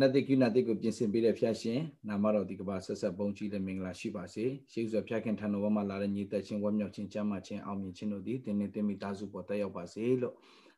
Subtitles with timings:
[0.00, 10.34] နနတိကိနတိကိုပြင်ဆင်ပေးတဲ့ဖျားရှင်နာမတော်ဒီကဘာဆက်ဆက်ပုံကြီးတဲ့မင်္ဂလာရှိပါစေရှေးဥစွာဖျားခင်ထံတော်မှာလာတဲ့ညီသက်ချင်းဝတ်မြောက်ခြင်းကျမ်းမာခြင်းအောင်မြင်ခြင်းတို့သည်တင်းနဲ့တင်းမိသားစုပေါ်တက်ရောက်ပါစေလို့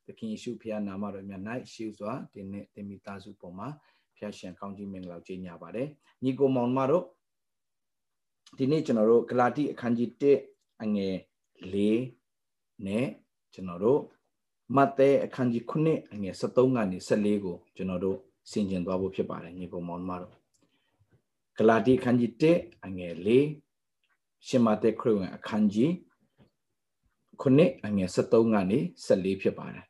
[0.06, 3.69] သခင်ယေရှုဖျားနာမတော်မြတ်၌ရှေးဥစွာတင်းနဲ့တင်းမိသားစုပေါ်မှာ
[4.16, 5.88] ဖျားရှင်ကောင်းကြီးမင်္ဂလာကြီးညာပါတယ်
[6.22, 7.04] ညီကိုမောင်မတို့
[8.58, 10.10] ဒီနေ့ကျွန်တော်တို့ဂလာတိအခန်းကြီး
[10.47, 11.16] 1အငယ်
[11.72, 13.06] 4နဲ့
[13.54, 14.00] ကျွန်တော်တို့
[14.77, 18.19] မဿဲအခန်းကြီး9အငယ်73ကနေ14ကိုကျွန်တော်တို့
[18.50, 20.34] ဆင်ကျင်သွားဖို့ဖြစ်ပါတယ်ညီကောင်မောင်မတို့
[21.58, 25.90] ဂလာတိအခန်းကြီး1အငယ်4ရှင်မဿဲခရစ်ဝင်အခန်းကြီး
[27.42, 29.86] 9အငယ်73ကနေ14ဖြစ်ပါတယ်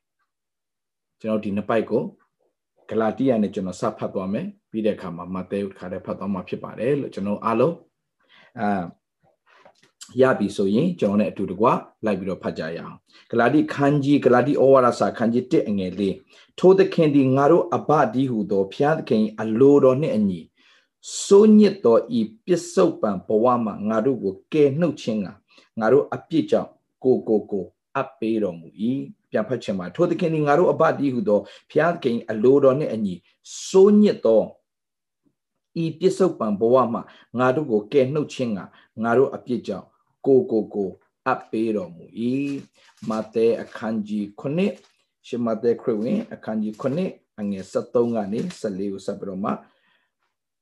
[1.21, 2.03] ကျွန်တော်ဒီနှစ်ပိုက်ကို
[2.91, 7.77] ဂလာတိယနဲ့ကျွန်တော်စဖတ်သွားမယ်ပြီးတဲ့အခါမှာမဿဲခါတဲ့ဖတ်သွားမှာဖြစ်ပါတယ်လို့ကျွန်တော်အားလုံး
[8.61, 8.83] အာ
[10.21, 11.67] ရပြီဆိုရင်ကျွန်တော်နဲ့အတူတကွ
[12.05, 12.97] လိုက်ပြီးတော့ဖတ်ကြရအောင်
[13.31, 16.03] ဂလာတိခန်းကြီးဂလာတိဩဝါဒစာခန်းကြီး1အငယ်၄
[16.59, 20.41] ထိုသခင်သည်ငါတို့အဘဒီဟုသောဖျားသခင်အလိုတော်နှင့်အညီ
[21.25, 25.29] စိုးညစ်သောဤပစ္စုပန်ဘဝမှာငါတို့ကိုကယ်နှုတ်ခြင်းက
[25.81, 26.71] ငါတို့အပြစ်ကြောင့်
[27.05, 27.65] ကိုကိုကို
[27.97, 28.67] အပ်ပေးတော်မူ၏
[29.31, 33.15] ပြန်ဖတ်ခြင်းမှာထိုသခင်သည်ငါတို့အဘဒီဟုသောဖျားသခင်အလိုတော်နှင့်အညီ
[33.69, 34.43] စိုးညစ်သော
[35.83, 37.03] ဤပစ္စုပန်ဘဝမှာ
[37.39, 38.61] ငါတို့ကိုကယ်နှုတ်ခြင်းက
[39.03, 39.87] ငါတို့အပြစ်ကြောင့်
[40.27, 40.91] ကိုကိုကို
[41.27, 42.05] အပ်ပေးတော်မူ၏
[43.09, 49.53] မဿဲအခန်းကြီး9ရှမဿဲခရစ်ဝင်အခန်းကြီး9အငယ်73ကနေ14ကိုဆက်ပြီးတော့မှ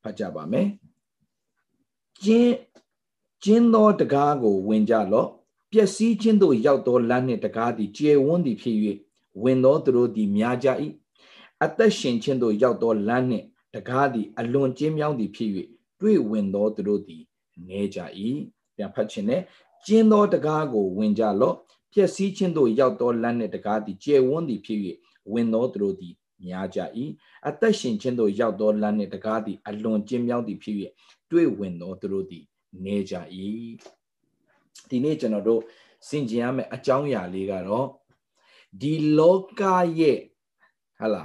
[0.03, 0.69] ဖတ်ကြပါမယ်
[2.25, 2.57] ကျင်း
[3.45, 5.29] ကျင်းသောတကားကိုဝင်ကြလော့
[5.71, 8.77] ပျက်စီးခြင်းသို့ရောက်သောလမ်းနှင့်တကားသည်ကျေဝန်းသည်ဖြစ်၍
[9.43, 10.69] ဝင်သောသူတို့သည်များကြ၏
[11.65, 15.51] အသက်ရှင်ခြင်းသို့ရောက်သောလမ်းနှင့်တကားသည်အလွန်ကျင်းမြောင်းသည်ဖြစ်၍
[16.01, 17.23] တွေ့ဝင်သောသူတို့သည်
[17.69, 17.99] နေကြ၏
[18.81, 19.43] ပြန်ဖတ်ခြင်းနဲ့
[19.87, 21.57] ကျင်းသောတကားကိုဝင်ကြလော့
[21.93, 24.81] ပျက်စီးခြင်းသို့ရောက်သောလမ်းနှင့်တကားသည်ကျေဝန်းသည်ဖြစ်၍
[25.33, 26.15] ဝင်သောသူတို့သည်
[26.47, 26.79] များကြ၏
[27.49, 30.77] အသက်ရှင်ခြင်းသို့ရောက်သောလမ်းနှင့်တကားသည်အလွန်ကျင်းမြောင်းသည်ဖြစ်၍
[31.31, 32.45] တွေ့ဝင်သောသူတို့သည်
[32.85, 33.15] နေကြ၏
[34.89, 35.63] ဒီနေ့ကျွန်တော်တို့
[36.09, 37.89] စင်ကြင်ရမယ့်အကြောင်းအရာလေးကတော့
[38.81, 39.63] ဒီလောက
[39.99, 40.19] ရဲ့
[40.99, 41.25] ဟလာ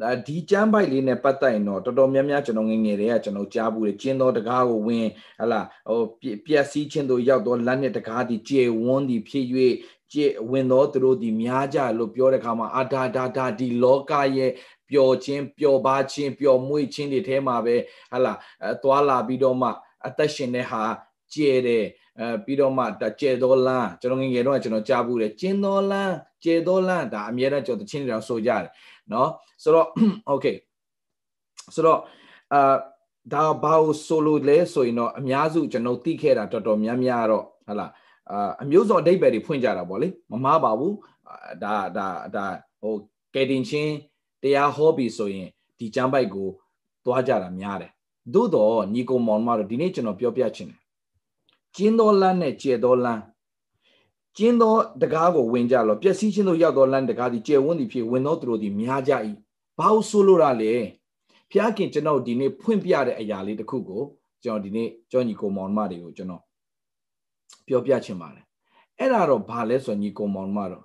[0.00, 5.06] ဒါဒီကျမ်းပိုက်လေးနဲ့ပတ်သက်ရင်တော့တော်တော်များများကျွန်တော်ငငယ်တွေကကျွန်တော်ကြားဘူးလေကျင်းတော်တကားကိုဝင်
[5.40, 6.02] ဟလာဟို
[6.46, 9.46] ပျက်စီးခြင်းတို့ရောက်တော့လက်နဲ့တကားဒီကျေဝန်းဒီဖြစ်၍
[10.12, 14.50] ကျေဝင်တော်သူတို့ဒီများကြလို့ပြောတဲ့ခါမှာအာဒါဒါဒါဒီလောကရဲ့
[14.90, 17.76] ပျော်ခြင်းပျော်ပါခြင်းပျော်မွေ့ခြင်းတွေထဲမှာပဲ
[18.12, 19.68] ဟလာအဲသွားလာပြီးတော့မှ
[20.06, 20.82] အသက်ရှင်တဲ့ဟာ
[21.32, 21.84] ကျဲတယ်
[22.20, 22.84] အဲပြီးတော့မှ
[23.20, 28.68] ကျဲတော်လန်းကျွန်တော်ငငယ်တော့ကျွန်တော်ကြားဘူးလေကျင်းတော်လန်းကျဲတော်လန်းဒါအမြဲတမ်းကျွန်တော်တချင်းတွေတော့ဆိုကြတယ်
[29.09, 29.27] เนาะ
[29.63, 29.87] ဆိုတော့
[30.31, 30.55] okay
[31.75, 31.99] ဆိုတော့
[32.53, 32.75] အာ
[33.33, 37.87] ဒါဘာလို့ဆိုလို့လဲဆိုရင်တော့အများစုကျွန်တော်သိခဲ့တာတော်တော်များများတော့ဟလာ
[38.31, 40.95] အာအမျိုးစုံအဓိပ္ပာယ်တွေဖွင့်ကြတာပေါ့လေမမားပါဘူး
[41.63, 42.45] ဒါဒါဒါ
[42.81, 42.95] ဟို
[43.33, 43.93] ကယ်တင်ချင်း
[44.41, 46.47] တရားဟောပြီဆိုရင်ဒီကျမ်းပိုက်ကို
[47.05, 47.91] သွားကြတာများတယ်
[48.33, 50.79] သို့တော့ညီကိုမောင်မတို့ဒီနေ့ကျွန်တော်ပြောပြချင်တယ်
[51.75, 53.21] ကျင်းတော်လန်းနဲ့ကျေတော်လန်း
[54.36, 59.12] ကျင်းသောတကားကိုဝင်ကြလောပျက်စီးခြင်းတို့ရောက်သောလမ်းတကားသည်ကျယ်ဝန်းသည်ဖြစ်ဝင်သောသူတို့သည်များကြ၏
[59.78, 60.72] ဘာလို့ဆိုလိုတာလဲ
[61.50, 64.02] ဖျားခင်ကျွန်တော်ဒီနေ့ဖွင့်ပြတဲ့အရာလေးတစ်ခုကို
[64.42, 66.42] ကျွန်တော်ဒီနေ့ကြောညီကိုမောင်မတွေကိုကျွန်တော်
[67.66, 68.44] ပြောပြချင်ပါတယ်
[68.98, 70.84] အဲ့ဒါတော့ဘာလဲဆိုညီကိုမောင်မတော့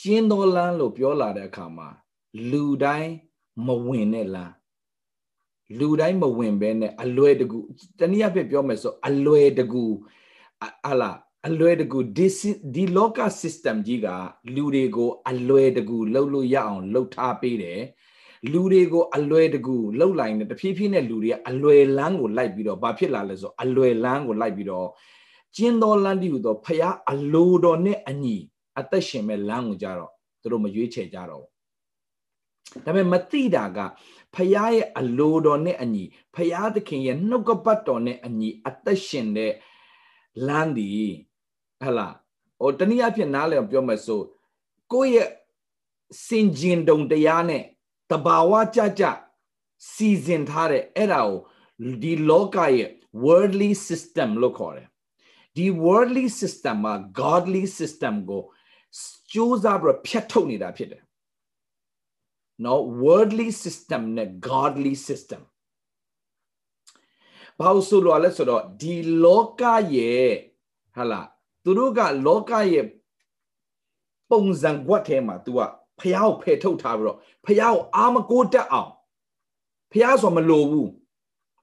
[0.00, 1.88] ကျင်းသောလမ်းလို့ပြောလာတဲ့အခါမှာ
[2.50, 3.12] လူတိုင်း
[3.66, 4.54] မဝင်တဲ့လမ်း
[5.78, 7.58] လူတိုင်းမဝင်ဘဲနဲ့အလွယ်တကူ
[7.98, 9.84] တနည်းအားဖြင့်ပြောမယ်ဆိုအလွယ်တကူ
[10.86, 11.18] အလား
[11.48, 12.26] အလွယ်တကူဒီ
[12.74, 14.08] ဒီလောက system ကြီးက
[14.54, 17.80] လူတွေကိုအလွယ်တကူလှုပ်လို့ရအောင်လှုပ်ထားပေးတယ်
[18.52, 24.88] လူတွေကိုအလွယ်တကူလှုပ်လိုက်နေတဖြည်းဖြည်းနဲ့လူတွေကအလွယ်လန်းကိုလိုက်ပြီးတော့ဘာဖြစ်လာလဲဆိုအလွယ်လန်းကိုလိုက်ပြီးတော့
[25.56, 28.36] ကျင်းတော်လန်းတီဟူသောဖျားအလိုတော်နဲ့အညီ
[28.78, 30.10] အသက်ရှင်မဲ့လမ်းကိုကြတော့
[30.40, 33.78] သူတို့မရွေးချယ်ကြတော့ဘူးဒါပေမဲ့မသိတာက
[34.34, 36.04] ဖျားရဲ့အလိုတော်နဲ့အညီ
[36.34, 39.52] ဖျားသခင်ရဲ့နှုတ်ကပတ်တော်နဲ့အညီအသက်ရှင်တဲ့
[40.46, 40.88] လမ်းဒီ
[41.82, 42.08] ဟလာ
[42.60, 44.20] ဟိုတနည်းအားဖြင့်နားလည်ပြောမယ်ဆို
[44.92, 45.28] ကိုယ့်ရဲ့
[46.26, 47.62] စင်ကျင်တုံတရားနဲ့
[48.10, 49.04] တဘာဝကြကြ
[49.92, 51.36] စီစဉ်ထားတဲ့အဲ့ဒါကို
[52.02, 52.90] ဒီလောကရဲ့
[53.24, 54.88] worldly system လို့ခေါ်တယ်
[55.56, 58.42] ဒီ worldly system မှာ godly system ကို
[59.30, 61.02] စူးစမ်းပြီးဖြတ်ထုတ်နေတာဖြစ်တယ်
[62.64, 65.42] နော် worldly system နဲ့ godly system
[67.58, 68.94] ဘာလို့ဆိုလို့လဲဆိုတော့ဒီ
[69.24, 69.62] လောက
[69.94, 70.32] ရဲ့
[70.96, 71.31] ဟာလား
[71.63, 72.85] သူတို့ကလောကရဲ့
[74.31, 75.59] ပုံစံကွက်ထဲမှာ तू က
[75.99, 78.91] ဖះကိုဖယ်ထုတ်ထားပြီးတော့ဖះကိုအာမကိုတက်အောင်
[79.91, 80.89] ဖះဆိုမလိုဘူး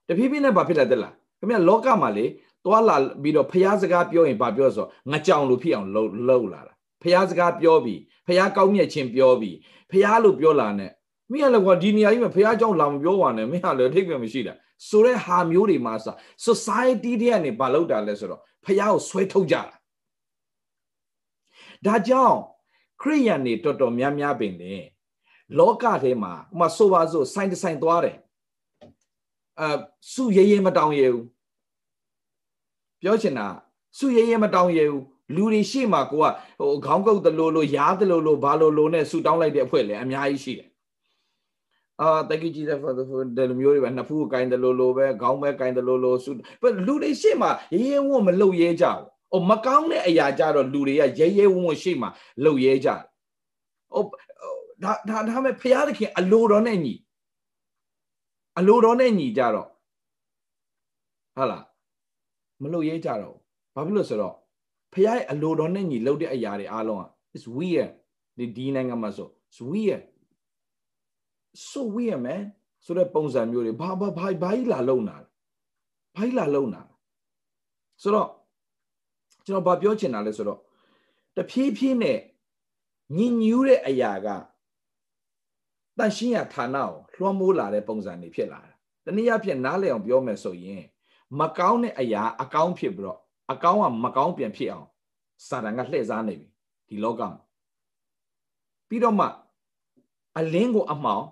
[0.08, 2.26] တဖြည်းဖြည်းနဲ့ဘာဖြစ်လာတဲ့လား ခင်ဗျလောကမှာလေ
[2.64, 6.72] သွားလာပြီးတော့ဖះစကားပြောရင်ဘာပြောဆိုငကြောင်လို့ဖြစ်အောင်လှုပ်လှုပ်လာတာ
[7.02, 9.56] ဖះစကားပြောပြီးဖះကောင်းမြတ်ခြင်းပြောပြီး
[9.90, 10.90] ဖះလို့ပြောလာနဲ့
[11.30, 14.54] မင်းကလည်းကွာဒီနေရာကြီးမှာဖះเจ้าလာမပြောပါနဲ့မင်းကလည်းအထိတ်ကမရှိတာ
[14.88, 16.06] ဆိုတဲ့ဟာမျိုးတွေမှာစ
[16.46, 19.74] society တွေကနေဘာလုပ်တာလဲဆိုတော့ဖះကိုဆွဲထုတ်ကြတာ
[21.85, 22.37] ဒါကြောင့်
[23.01, 24.73] ခရိယန်တွေတော်တော်များများပင်လေ
[25.57, 28.17] လောကထဲမှာဥမာဆိုပါစို့စိုင်းတဆိုင်သွားတယ်
[29.61, 29.63] အ
[30.13, 31.25] စုရဲရဲမတောင်းရဘူး
[33.01, 33.47] ပြောချင်တာ
[33.97, 35.03] စုရဲရဲမတောင်းရဘူး
[35.35, 36.25] လူတွေရှေ့မှာကိုက
[36.59, 40.69] ဟိုခေါင်းကုတ်တလို့လို့ရားတလို့လို့ဘာလို့လို့နဲ့ဆူတောင်းလိုက်တဲ့အဖွဲ့လည်းအများကြီးရှိတယ်
[42.01, 46.31] အာတကကြီးတဲ့ဒီလိုမျိုးတွေပဲနှစ်ဖူးကိုင်းတယ်လို့လို့ပဲခေါင်းပဲကိုင်းတယ်လို့လို့ဆူ
[46.87, 52.09] လူတွေရှေ့မှာရဲရဲဝံ့မလုပ်ရဲကြဘူး။ အိုမကောင်းတဲ့အရာကြတော့လူတွေကရဲရဲဝံ့ဝံ့ရှေ့မှာ
[52.43, 53.01] လုပ်ရဲကြတယ်။
[53.93, 54.03] အို
[54.83, 56.93] ဒါဒါဒါမဲ့ဖရာသခင်အလိုတော်နဲ့ညီ
[58.59, 59.67] အလိုတော်နဲ့ညီကြတော့
[61.35, 61.65] ဟုတ်လား
[62.61, 63.35] မလုပ်ရဲကြတော့
[63.75, 64.35] ဘာဖြစ်လို့ဆိုတော့
[64.93, 67.03] ဖရာရဲ့အလိုတော်နဲ့ညီလုပ်တဲ့အရာတွေအားလုံးက
[67.37, 67.89] is weird
[68.37, 70.01] ဒီဒီနိုင်ငံမှာဆို is weird
[71.69, 72.41] so weird man
[72.85, 75.17] ဆိုတဲ့ပုံစံမျိုးတွေဘာဘာဘာဘာကြီးလာလုံတာ
[76.15, 76.81] ဘာကြီးလာလုံတာ
[78.01, 78.29] ဆိုတော့
[79.45, 80.59] ကျွန်တော်ဘာပြောချင်တာလဲဆိုတော့
[81.35, 82.19] တဖြည်းဖြည်းနဲ့
[83.17, 84.27] ညင်ညူးတဲ့အရာက
[85.97, 88.71] တန်ရှင်းရဌာနကိုလွှမ်းမိုးလာတဲ့ပုံစံတွေဖြစ်လာတာ
[89.05, 90.83] တနည်းအားဖြင့်နားလည်အောင်ပြောမယ်ဆိုရင်
[91.39, 93.19] မကောင်းတဲ့အရာအကောင်းဖြစ်ပြီးတော့
[93.51, 94.87] အကောင်းကမကောင်းပြန်ဖြစ်အောင်
[95.47, 96.47] စာတန်ကလှည့်စားနေပြီ
[96.87, 97.39] ဒီလောကမှာ
[98.89, 99.27] ပြီးတော့မှ
[100.37, 101.25] အလင်းကိုအမှောင်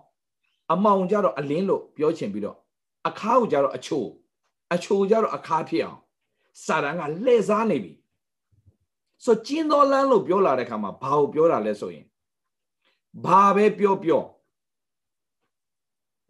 [0.73, 2.57] အမှောင်ကြတော့အလင်းလို့ပြောချင်ပြီးတော့
[3.07, 4.07] အခါကိုကြတော့အချို့
[4.73, 5.99] အချို့ကြတော့အခါဖြစ်အောင်
[6.65, 7.93] စာတန်ကလှည့်စားနေပြီ
[9.25, 12.05] ဆိုကျင်းတော်လန်းလို့ပြောလာတဲ့ခါမှာဘာကိုပြောတာလဲဆိုရင်
[13.25, 14.23] ဘာပဲပြောပြော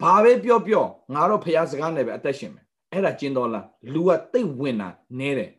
[0.02, 4.90] ဘာပဲပြောပြောငါတော့ဖះစကားနဲ့ပဲအသက်ရှင်မယ်အဲ့ဒါကျင်းတော်လန်းလူကတိတ်ဝင်တာ
[5.20, 5.52] နဲတယ်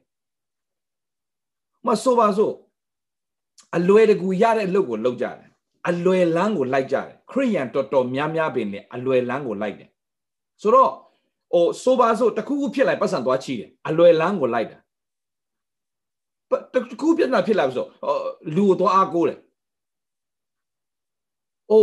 [1.86, 2.54] မဆိုပါစို့
[3.76, 5.50] အလွယ်တကူရတဲ့အလုပ်ကိုလုပ်ကြတယ်
[5.88, 9.90] အလွယ်လန်းကိုလိုက်ကြတယ်ခရိယန်တော်တော်များများပင်လေအလွယ်လန်းကိုလိုက်တယ်
[10.62, 10.92] ဆိုတော့
[11.52, 14.78] ဟိုဆိုပါစို့တခုခုဖြစ်လိုက်ပတ်စံသွားချီတယ်အလွယ်လန်းကိုလိုက်တာ
[16.72, 17.86] တခုပြဿနာဖြစ်လာဆို
[18.56, 19.38] လူကိုသွားအားကိုးတယ်
[21.68, 21.82] ဟို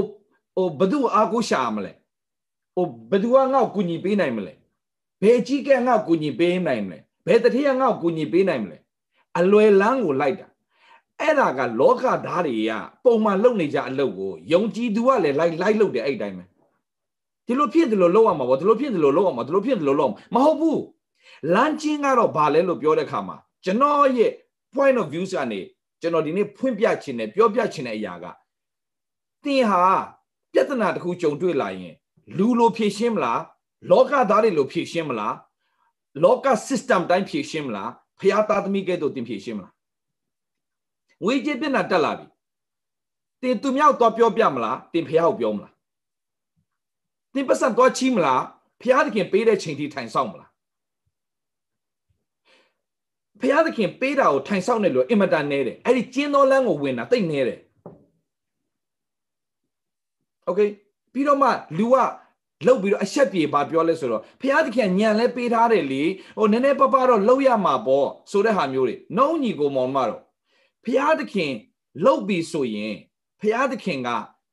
[0.56, 1.92] ဟိုဘယ်သူအားကိုးရှာမလဲ
[2.76, 4.54] ဟိုဘယ်သူကငါ့ကိုကူညီပေးနိုင်မလဲ
[5.22, 8.78] ဘယ်ကြီးကငါ့ကိုကူညီပေးနိုင်မလဲဘယ်တတိယငါ့ကိုကူညီပေးနိုင်မလဲ
[9.40, 10.48] အလွယ်လန်းကိုလိုက်တာ
[11.22, 12.72] အဲ့ဒါကလောကဓာတ်တွေက
[13.04, 16.46] ပုံမှန်လုပ်နေကြအလုပ်ကိုယုံကြည်သူကလည်းလိုက်လိုက်လုပ်တယ်အဲ့တိုင်းပဲ
[17.48, 20.82] ဒီလိုဖြစ်တယ်လို့လုပ်ရမှာပေါ့ဒီလိုဖြစ်တယ်လို့လုပ်ရမှာဒီလိုဖြစ်တယ်လို့လုပ်မဟုတ်ဘူး
[21.54, 24.32] လမ်းချင်းကတော့ဘာလဲလို့ပြောတဲ့ခါမှာကျွန်တော်ရဲ့
[24.74, 25.60] point of view ကနေ
[26.02, 28.26] ကျွန်တော်ဒီနေ့ဖွင့်ပြချင်တယ်ပြောပြချင်တဲ့အရာက
[29.44, 29.84] သင်ဟာ
[30.54, 31.96] ပြဿနာတစ်ခုကြုံတွေ့လာရင်
[32.38, 33.42] လူလိုဖြေရှင်းမလား
[33.92, 35.36] လောကသားတွေလိုဖြေရှင်းမလား
[36.24, 39.74] လောက system တိုင်းဖြေရှင်းမလားဖျားသားသမီးကဲ့သို့သင်ဖြေရှင်းမလား
[41.24, 42.28] ငွေကြေးပြဿနာတက်လာပြီ
[43.42, 45.75] တင်သူမြောက်တော့ပြောပြမလားတင်ဖျားကိုပြောမလား
[47.35, 48.43] တင်ပတ်စံတော့ချီးမလား
[48.83, 50.51] ဖျားသခင်ပေးတဲ့ချိန်ထိထိုင်ဆောင်မလား
[53.41, 57.59] ဖျားသခင်ပေးတာကိုထိုင်ဆောင်နေလို့အင်မတန်နေတယ်အဲ့ဒီကျင်းတော်လန်းကိုဝင်တာတိတ်နေတယ်
[60.45, 60.61] โอเค
[61.13, 61.49] ပြီးတော့မှ
[61.79, 61.97] လူက
[62.67, 66.03] လောက်ပြီးတော့အဆက်ပြေပါပြောလဲဆိုတော့ဖះသခင်ညံလဲပေးထားတယ်လေ
[66.39, 70.21] ဟိုနည်းနည်းပပတော့လောက်ရမှာပေါ့ဆိုတဲ့ဟာမျိုးတွေနှုံးညီကိုမောင်မတော့
[70.85, 71.53] ဖះသခင်
[72.05, 72.95] လောက်ပြီးဆိုရင်
[73.41, 74.09] ဖះသခင်က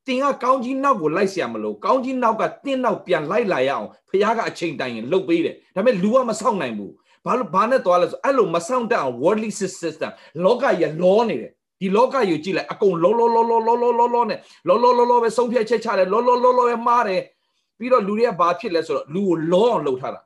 [0.06, 6.92] တင်ကကောင်းကြီးနောက်ကိုလိုက်เสียမလို့ကောင်းကြီးနောက်ကတင်းနောက်ပြန်လိုက်လာရအောင်ဖះကအချိန်တိုင်ရင်လှုပ်ပေးတယ်ဒါပေမဲ့လူကမဆောက်နိုင်ဘူး
[7.24, 10.10] ဘာလို့ဘာနဲ့သွားလဲဆိုအဲ့လိုမဆောက်တတ်အောင် worldly system
[10.44, 17.22] လောကကြီးလောနေတယ်ဒီလောကကြီးကိုကြည့်လိုက်အကုန်လောလောလောလောလောလောလောလောနဲ့လောလောလောလောပဲဆုံးဖြတ်ချက်ချတယ်လောလောလောလောပဲမှားတယ်
[17.78, 20.20] ပြီးတော့လူတွေကဘာဖြစ်လဲဆိုတော့လူကိုလောအောင်လှုပ်ထားတာ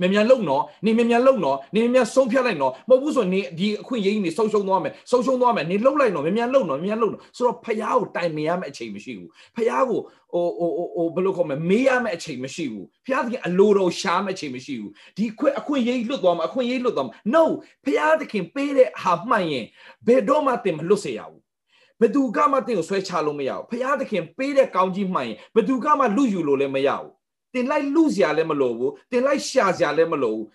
[0.00, 10.00] မြန်မြန်လုံနော်နေမြန်မြန်လုံနော်နေမြန်မြန်ဆုံးဖြတ်လိုက်နော်မဟုတ်ဘူးဆိုနေဒီအခွင့်အရေးနေဆုံးရှုံးသွားမယ်ဆုံးရှုံးသွားမယ်နေလှုပ်လိုက်နော်မြန်မြန်လုံနော်မြန်မြန်လုံနော်ဆိုတော့ဖယားကိုတိုင်မရမယ့်အချိန်မရှိဘူးဖယားကို
[10.32, 17.44] ဟိုဟိုဟိုဘယ်လိုခေါ်မလဲမေးရမယ့်အချိန်မရှိဘူးဖယားသခင်အလိုတော်ရှားမယ့်အချိန်မရှိဘူးဒီခွင့်အခွင့်အရေးလွတ်သွားမှာအခွင့်အရေးလွတ်သွားမှာ no
[17.84, 19.66] ဖယားသခင်ပေးတဲ့ဟာမှန်ရင်
[20.06, 21.40] ဘယ်တော့မှတင်မလွတ်စေရဘူး
[22.00, 27.10] ဘယ်သူကမှတင်ကိုဆွဲချလို့မရဘူးဖယားသခင်ပေးတဲ့ကောင်းကြီးမှန်ရင်ဘယ်သူကမှလူယူလို့လည်းမရဘူး
[27.56, 30.46] တင်လိုက်လူစရာလည်းမလိုဘူးတင်လိုက်ရှာစရာလည်းမလိုဘူး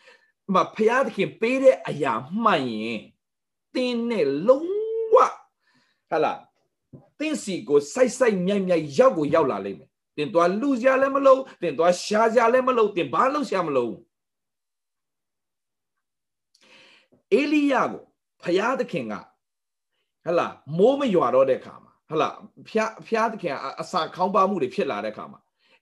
[0.54, 3.02] မဖျားသခင်ပေးတဲ့အရာမှန်ရင်
[3.76, 4.70] တင်းနဲ့လုံး
[5.14, 5.16] ဝ
[6.10, 6.40] ဟာလား
[7.20, 13.90] တင်းစီကိုစိုက်စိုက်မြိုက်မြိုက်ရောက်ကိုရောက်လာလိမ့်မယ်တင်သွားလူစရာလည်းမလိုတင်သွားရှာစရာလည်းမလိုတင်ဘာလုပ်စရာမလို
[17.34, 18.04] အေလိယကို
[18.44, 19.14] ဖျားသခင်က
[20.26, 22.30] ဟလာမိုးမရွာတော့တဲ့ခါမှာဟလာ
[22.70, 25.40] ဖျားဖျားသခင်အစာခေါင်းပါမှုတွေဖြစ်လာတဲ့ခါမှာ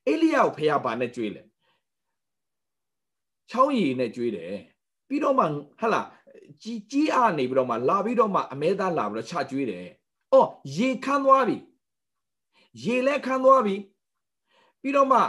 [0.07, 1.41] အေလိယကိုဖះဘာနဲ့ကြွေးလဲ
[3.49, 4.53] ချောင်းရည်နဲ့ကျွေးတယ်
[5.07, 5.45] ပြီးတော့မှ
[5.79, 6.01] ဟလာ
[6.61, 9.85] ကြီးကြီးအားနေပြီးတော့မှလာပြီးတော့မှအမဲသားလာပြီးတော့ချကျွေးတယ်။
[10.33, 11.57] အော်ရေခမ်းသွားပြီ။
[12.83, 13.75] ရေလည်းခမ်းသွားပြီ။
[14.81, 15.19] ပြီးတော့မှ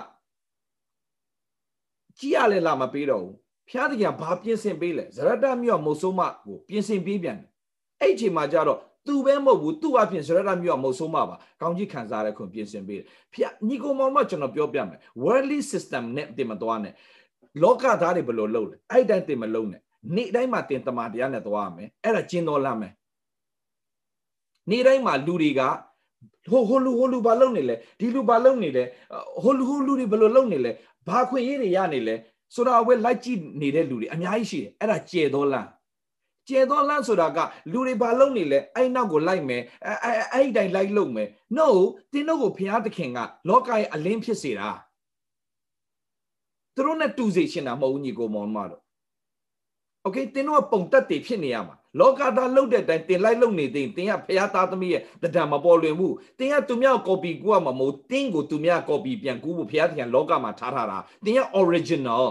[2.19, 3.35] ကြီးရလည်းလာမပေးတော့ဘူး။
[3.69, 7.51] ဖျားတကယ်ဘာပြင်ဆင်ပေးလဲ။ဇရတမြော့မုတ်ဆိုးမကိုပြင်ဆင်ပေးပြန်တယ်။
[8.01, 16.95] အဲ့ဒီချိန်မှာကျတော့ သူပဲမဟုတ်ဘူးသူ့အပြင်ဇရတမြော့မုတ်ဆိုးမပါ။ကောင်းကြီးခံစားရခွင့်ပြင်ဆင်ပေးတယ်။ဖျားညီကိုမောင်မကျွန်တော်ပြောပြမယ်။ worldly system နဲ့တင်မသွားနဲ့။
[17.63, 19.81] လောကသားတွေဘယ်လိုလုပ်လဲ။အဲ့တိုင်းတင်မလုပ်နဲ့
[20.15, 22.93] နေ့တိုင်းမှာတင်တမာတရားနဲ့သွားရမယ်အဲ့ဒါကျင်းတော်လမ်းမယ်
[24.71, 25.61] နေ့တိုင်းမှာလူတွေက
[26.51, 28.85] ဟိုဟိုလူဟိုလူဘာလုပ်နေလဲဒီလူဘာလုပ်နေလဲ
[29.43, 30.73] ဟိုလူဟိုလူတွေဘယ်လိုလုပ်နေလဲ
[31.09, 32.15] ဘာခွင့်ရေးတွေရနေလဲ
[32.55, 35.69] ဆိုတာဝဲလိုက်ကြည့်နေတဲ့လူတွေအများကြီးရှိတယ်အဲ့ဒါကျေတော်လမ်း
[36.51, 37.39] ကျဲသောလမ်းဆိုတာက
[37.73, 39.63] လူတွေဘာလုပ်နေလဲအဲ့နောက်ကိုလိုက်မယ်
[40.05, 41.67] အဲ့အဲ့တိုင်းလိုက်လုပ်မယ် no
[42.13, 44.71] တင်းတို့ကိုဘုရားသခင်ကလောကရဲ့အလင်းဖြစ်စေတာ
[46.75, 48.83] သူတို့နဲ့တူစေရှင်တာမဟုတ်ဘူးညီကိုမောင်မတို့
[50.07, 62.25] okay တင်းတို့ကပုံတက်တွေဖြစ်နေရမှာလောကသားလှုပ်တဲ့အတိုင်းတင်လိုက်လှုပ်နေသေးရင်တင်ကဖျားသားသမီးရဲ့တဒံမပေါ်လွင်ဘူးတင်ကသူမြောက်ကော်ပီကူရမှာမဟုတ်တင်းကိုသူမြောက်ကော်ပီပြန်ကူဖို့ဖျားပြန်လောကမှာထားထားတာတင်က original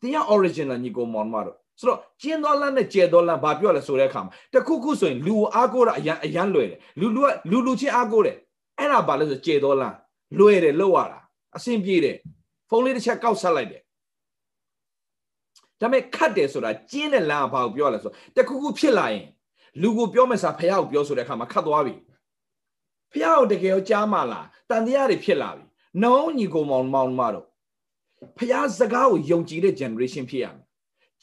[0.00, 8.36] တင်က original ညီကိုမောင်မတို့ ဆိုတော့ကျင်းတော်လန်းနဲ့ကျဲတော်လန်းဘာပြောလဲဆိုတဲ့အခါမှာတခုခုဆိုရင်လူအားကိုးတာအရန်အရန်လွယ်တယ်လူလူကလူလူချင်းအားကိုးတယ်
[8.78, 9.96] အဲ့ဒါဘာလဲဆိုကျဲတော်လန်း
[10.38, 11.18] လွယ်တယ်လောက်ရတာ
[11.56, 12.16] အဆင်ပြေတယ်
[12.68, 13.82] ဖုန်းလေးတစ်ချက်ကောက်ဆက်လိုက်တယ်
[15.80, 19.26] ဒါပေမဲ့ခတ်တယ်ဆိုတာကျင်းတဲ့လမ်းဘာကိုပြောရလဲဆိုတခုခုဖြစ်လာရင်
[19.82, 21.94] လူကိုပြောမယ်စားဖះကိုပြောဆိုတဲ့အခါမှာခတ်သွားပြီ
[23.12, 25.64] ဖះကိုတကယ်ကိုကြားမလားတန်တရားတွေဖြစ်လာပြီ
[26.02, 27.46] နောင်ညီကိုမောင်မောင်မတို့
[28.36, 30.69] ဖះစကားကိုယုံကြည်တဲ့ generation ဖြစ်ရမယ်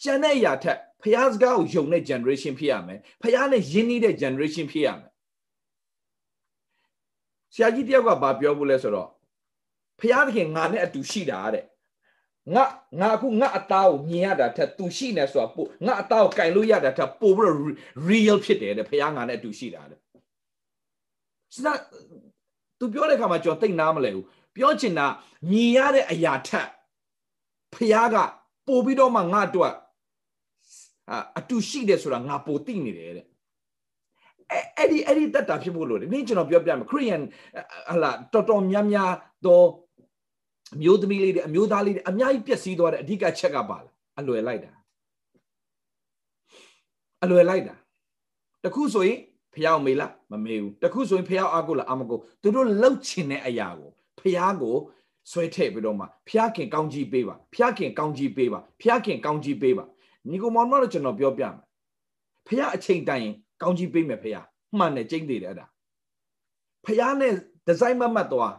[0.03, 5.11] ကျန်တဲ့အရာထက်ဖះစကားကိုယုံတဲ့ generation ဖြစ်ရမယ်ဖះနဲ့ယဉ်နီးတဲ့ generation ဖြစ်ရမယ်
[7.53, 9.09] ဆရာကြီးတယောက်ကဘာပြောဘူးလဲဆိုတော့
[9.99, 11.65] ဖះသခင်ငါနဲ့အတူရှိတာတဲ့
[12.55, 12.63] ငါ
[12.99, 17.57] ငါအခုငါအသားကိုမြင်ရတာထက်သူရှိနေဆိုတာပို့ငါအသားကိုကင်လို့ရတာထက်ပို့ပြီးတော့
[18.07, 19.99] real ဖြစ်တယ်တဲ့ဖခင်ငါနဲ့အတူရှိတာတဲ့
[21.55, 21.73] စနာ
[22.79, 24.25] သူပြောတဲ့ခါမှာကျွန်တော်သိနားမလဲဘူး
[24.55, 25.07] ပြောချင်တာ
[25.49, 26.69] မြင်ရတဲ့အရာထက်
[27.73, 28.15] ဖခင်က
[28.67, 29.71] ပို့ပြီးတော့မှငါတို့
[31.37, 33.25] အတူရှိတယ်ဆိုတာငါပိုသိနေတယ်တဲ့
[34.77, 37.21] အဲ့ဒီအဲ့ဒီတက်တာဖြစ်ဖို့လို့ဒီကျွန်တော်ပြောပြမယ်ခရိယန်
[37.91, 39.11] ဟလာတော်တော်များများ
[39.45, 39.65] တော့
[40.75, 44.71] အမျိုးသမီးလေးတွေအမျိုးသားလေးတွေအများကြီးပျက်စီးသွားတဲ့အဓိကချက်ကပါလားအလွယ်လိုက်တာ
[47.23, 47.75] အလွယ်လိုက်တာ
[48.63, 49.19] တခုဆိုရင်
[49.53, 54.75] ဖះမေးလားမမေးဘူးတခုဆိုရင်ဖះအာကိုလားအာမကိုသူတို့လှုပ်ချင်တဲ့အရာကိုဖះကို
[55.31, 59.85] ဆွဲထည့်ပြီးတော့မှဖះခင်ကောင်းကြီးပေးပါဖះခင်ကောင်းကြီးပေးပါဖះခင်ကောင်းကြီးပေးပါ
[60.29, 61.55] ညီကိုမောင်မတို့ကျွန်တော်ပြောပြမယ်
[62.47, 63.29] ဖះအချိန်တိုင်း
[63.61, 64.37] ကောင်းကြီးပေးမယ်ဖះ
[64.77, 65.65] မှန်တယ်ကျိမ့်သေးတယ်အဲ့ဒါ
[66.85, 67.33] ဖះနဲ့
[67.67, 68.53] ဒီဇိုင်းမမတ်သွား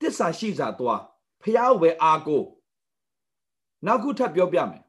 [0.00, 1.00] တစ္ဆာရှိစာသွား
[1.42, 2.42] ဖះကိုပဲအားကို
[3.86, 4.82] နောက်ခုထပ်ပြောပြမယ်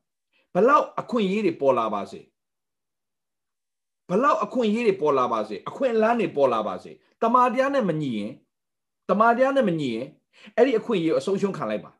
[0.54, 2.20] ဘလောက်အခွင့်အရေးတွေပေါ်လာပါစေ
[4.10, 8.32] ဘလောက်အခွင့်အရေးတွေပေါ်လာပါစေအခွင့်အလမ်းတွေပေါ်လာပါစေတမာတရားနဲ့မညီရင်
[9.10, 10.08] တမာတရားနဲ့မညီရင်
[10.56, 11.92] အဲ့ဒီအခွင့်အရေးကိုအဆုံးရှုံးခံလိုက်ပါ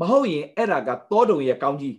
[0.00, 1.96] မဟုတ်ရင်အဲ့ဒါကတောတုံရဲ့ကောင်းကြီး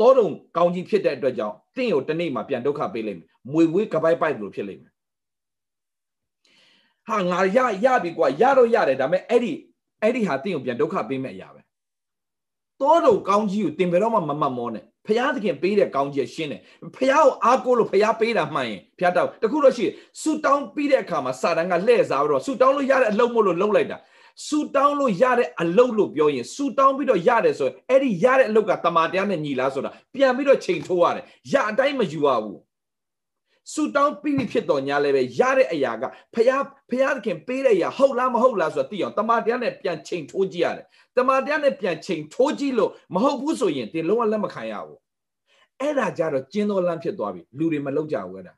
[0.00, 4.92] တောတုံကောင်းကြီးဖြစ်တဲ့အတွက်ကြောင့်တင့်ကိုတနေ့မှပြန်ဒုက္ခပေးလိမ့်မယ်မွေဝေးကပိုက်ပိုက်လို့ဖြစ်လိမ့်မယ်
[7.08, 9.52] ဟာငါရရပြီကွာရတော့ရတယ်ဒါပေမဲ့အဲ့ဒီ
[10.02, 11.60] အဲ့ဒီဟာတင့်ကိုပြန်ဒုက္ခပေးမဲ့အရာပဲ
[12.80, 16.60] တောတုံကောင်းကြီးကိုတင်ဘယ်တော့မှမမတ်မောနဲ့ဖះသခင်ပေးတဲ့ကောင်းကြီးရှင်းတယ်
[16.96, 19.86] ဖះကိုအားကိုးလို့ဖះပေးတာမှန်ရင်ဖះတောက်တခုတော့ရှိ
[20.20, 23.98] ဆူတောင်းပြီးတဲ့အခါမှာစာတန်ကလှည့်စားပြီးတော့ဆူတောင်းလို့ရတဲ့အလုံးမို့လို့လှုပ်လိုက်တာ
[24.46, 32.60] ဆူတောင်းလို့ရတဲ့အလုပ်လို့ပြောရင်ဆူတောင်းပြီးတော့ရတယ်ဆိုရင်အဲ့ဒီရတဲ့အလုပ်ကတမန်တရားနဲ့ညီလားဆိုတာပြန်ပြီးတော့ချိန်ထိုးရတယ်ရအတိုင်းမယူရဘူး
[33.72, 36.50] ဆူတောင်းပြီးပြီဖြစ်တော်ညာလည်းပဲရတဲ့အရာကဖះ
[36.90, 40.86] ဖះသခင်ပေးတဲ့အရာဟုတ်လားမဟုတ်လားဆိုတာသိအောင်တမန်တရားနဲ့ပြန်ချိန်ထိုးကြည့်ရတယ်
[41.16, 44.98] တမန်တရားနဲ့ပြန်ချိန်ထိုးကြည့်လို့မဟုတ်ဘူးဆိုရင်တင်လုံးဝလက်မခံရဘူး
[45.80, 48.54] အဲ့ဒါကြတော့ကျင်းတော်လန့်ဖြစ်သွားပြီလူတွေမလောက်ကြဘူးအဲ့ဒါ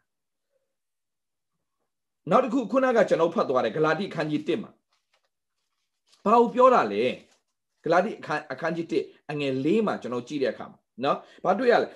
[2.30, 4.70] နောက်တစ်ခုခုနကကျွန်တော်ဖတ်သွားတယ်ဂလာတိအခန်းကြီး1မှာ
[6.24, 7.02] ဘာကိုပြောတာလဲ
[7.84, 11.88] ဂလာတိအခန်းအခန်းကြီး1အငယ်၄မှာကျွန်တော်ကြည့်တဲ့အခါမှာနော်ဘာတွေ့ရလဲ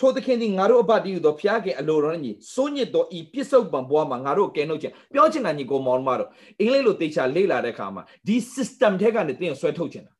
[0.00, 6.28] ထိုသခင်သည်ငါတို့အပတ်တည်းသောဖျားခင်အလိုတော်နဲ့ညီစိုးညစ်သောဤပြစ္ဆုတ်ပံဘွားမှာငါတို့ကဲနှုတ်ခြင်းပြောချင်တာညီကိုမောင်မတို့
[6.60, 10.12] အင်္ဂလိပ်လိုတေချာလေ့လာတဲ့အခါမှာဒီ system ထဲကနေတင်းဆွဲထုတ်ချင်တာ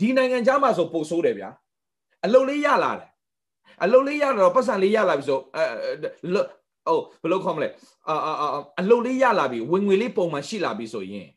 [0.00, 1.50] ဒီနိုင်ငံခြားမှာဆိုပို့ဆိုးတယ်ဗျာ
[2.24, 3.08] အလုပ်လေးရလာတယ်
[3.84, 5.64] အလုပ်လေးရတော့ပတ်စံလေးရလာပြီဆိုအဲ
[6.86, 7.68] ဟိုဘယ်လိုခေါ်မလဲ
[8.08, 8.48] အာအာ
[8.80, 11.28] အလုပ်လေးရလာပြီဝင်ငွေလေးပုံမှန်ရှိလာပြီဆိုရင်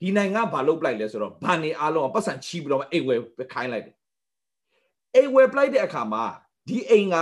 [0.00, 3.20] ဒီနိုင်ငံဘာလုပ်ပလိုက်လဲဆိုတော့ဘာနေအားလုံးပတ်စံချီးပြီးတော့အိမ်ဝယ်
[3.52, 3.96] ခိုင်းလိုက်တယ်
[5.14, 6.24] အိမ်ဝယ်ပလိုက်တဲ့အခါမှာ
[6.68, 7.16] ဒီအိမ်က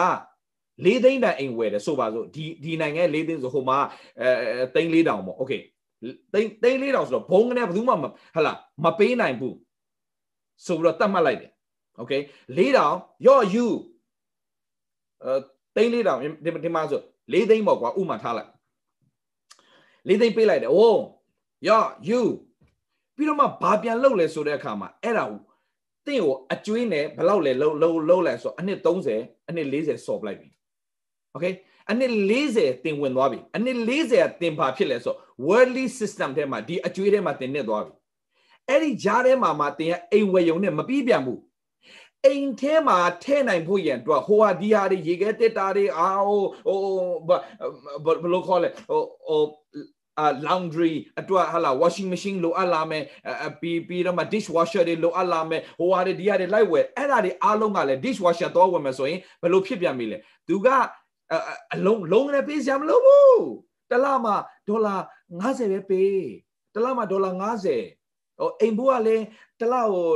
[0.84, 3.78] လေးသိန်းတန်အိမ်ဝယ်တယ်ဆိုပါစို့ဒီဒီနိုင်ငံလေးသိန်းဆိုဟိုမှာ
[4.20, 5.52] အဲသိန်းလေးတောင်ပေါ့โอเค
[6.32, 7.94] သိန်းသိန်းလေးတောင်ဆိုတော့ဘုံကနေဘယ်သူမှ
[8.34, 8.52] ဟလာ
[8.84, 9.56] မပေးနိုင်ဘူး
[10.66, 11.50] ဆိုပြီးတော့တတ်မှတ်လိုက်တယ်
[12.00, 12.20] okay
[12.56, 13.68] 4000 your you
[15.24, 15.32] အဲ
[15.76, 17.00] သိန်း4000ဒီဒီမှာဆို
[17.32, 18.50] ၄သိန်းပေါ့ကွာဥမာထားလိုက်
[20.08, 20.98] ၄သိန်းပေးလိုက်တယ်အိုး
[21.68, 22.22] your you
[23.17, 25.25] ပြီးတော့မှဘာပြန်လုပ်လဲဆိုတဲ့အခါမှာအဲ့ဒါ
[26.05, 30.49] တင့်ကိုအကျွေးနဲ့ဘယ်လောက်လဲလုံးလုံးလုံးလဲဆိုအနှစ်30အနှစ်40စော်ပလိုက်ပြီ
[31.35, 31.53] okay
[31.89, 35.15] အနှစ်40တင်ဝင်သွားပြီအနှစ်40ကတင်ပါဖြစ်လဲဆို
[35.47, 37.93] worldly system ထဲမှာဒီအကျွေးထဲမှာတင်နေသွားပြီ
[38.69, 41.41] အဲ့ဒီဂျားထဲမှာမှတင်ရအိမ်ဝယ်ယုံနဲ့မပြီးပြန်ဘူး
[42.25, 46.79] အိမ်ထဲမှာထဲနိုင်ဖို့ရန်အတွက်ဟိုဟာဒီဟာတွေရေခဲတက်တာတွေအာဟိုဟို
[48.05, 49.43] ဘယ်လိုခေါ်လဲဟိုဟိုအာ
[50.45, 53.03] laundry အတွက်ဟာလာ washing machine လိုအပ်လာမယ်
[53.61, 60.67] ပြီးပြီးတော့မှ dish washer တွေလိုအပ်လာမယ်ဟိုဟာတွေဒီဟာတွေလိုက်ဝယ်အဲ့ဒါတွေအားလုံးကလည်း dish washer တော့ဝယ်မယ်ဆိုရင်ဘယ်လိုဖြစ်ပြန်ပြီလဲသူက
[61.73, 63.43] အလုံးလုံးနဲ့ပေးစရာမလိုဘူး
[63.91, 64.35] တလမှာ
[64.67, 64.95] ဒေါ်လာ
[65.41, 66.21] 90ပဲပေး
[66.75, 69.25] တလမှာဒေါ်လာ90ဟိုအိမ်ဘူးကလည်း
[69.59, 70.09] တလဟို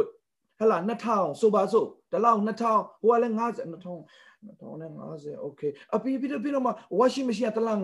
[0.59, 3.99] ဟလာ2000ဆိုပါစို့တလောက်2000ဟိုကလည်း90 2000
[4.47, 7.77] 2050 okay အပြီးပြီးတော့ပြီးတော့မှ washing machine ကတလား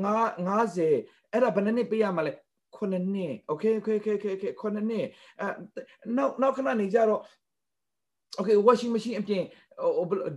[0.57, 2.31] 90အဲ့ဒါဘယ်နှစ်ပေးရမှာလဲ
[2.75, 5.05] ခုနှစ်နှစ် okay okay okay okay okay ခုနှစ်နှစ်
[5.41, 5.47] အဲ
[6.17, 7.21] နောက်နောက်ခဏနေကြတော့
[8.39, 9.43] okay washing machine အပြင်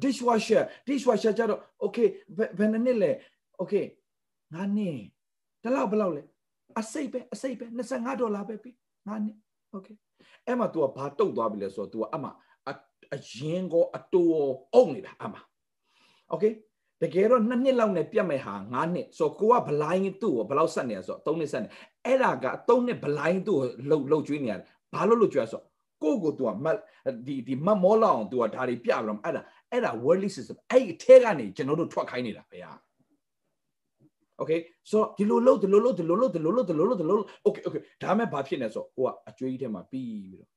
[0.03, 2.09] dishwasher dishwasher ကြတော့ okay
[2.59, 3.11] ဘယ်နှစ်လဲ
[3.61, 3.85] okay
[4.55, 4.99] ငါနှစ်
[5.63, 6.23] တလောက်ဘယ်လောက်လဲ
[6.81, 8.71] အစိတ်ပဲအစိတ်ပဲ25ဒေါ်လာပဲပြီ
[9.07, 9.37] ငါနှစ်
[9.77, 9.97] okay
[10.47, 12.31] အဲ့မှာ तू ကဘာတုတ်သွားပြီလဲဆိုတော့ तू ကအမှ
[13.15, 14.23] အရင်ကောအတူ
[14.75, 15.39] အုံနေတာအမှ
[16.30, 16.44] โอเค
[17.02, 21.68] တကယ်တော့နှစ်နှစ်လောက်နဲ့ပြတ်မဲ့ဟာ9နှစ်ဆိုကိုကဘလိုင်းသူ့ကိုဘယ်လောက်ဆက်နေရဆိုတော့3နှစ်ဆက်နေ
[22.06, 25.62] အဲ့ဒါက3နှစ်ဘလိုင်းသူ့ကိုလှုပ်လှုပ်ကျွေးနေရတယ်ဘာလို့လို့ကြွဆို
[26.04, 26.68] ကိုကို तू ကမ
[27.28, 32.72] ဒီဒီမမောလောက်အောင် तू ကဒါတွေပြပြီးတော့အဲ့ဒါအဲ့ဒါ worldly system အဲ့ဒီအထဲကနေကျွန်တော်တို့ထွက်ခိုင်းနေတာဗျာ
[34.42, 34.60] okay
[34.92, 40.50] so ဒီလိုလို့ဒီလိုလို့ဒီလိုလို့ဒီလိုလို့ဒီလိုလို့ဒီလိုလို့ okay okay ဒါမဲ့ဘာဖြစ်နေဆိုကိုကအကျွေးထဲမှာပြီးပြီးတော့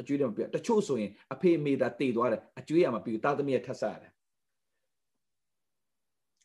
[0.00, 4.11] အကျွေးတွေမပြတချို့ဆိုရင်အဖေအမေသာတည်သွားတယ်အကျွေးရမှာပြီးသားသမီးရထပ်ဆက်ရတယ်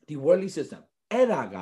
[0.08, 1.56] ဒီ worldly system အဲ့ဒါက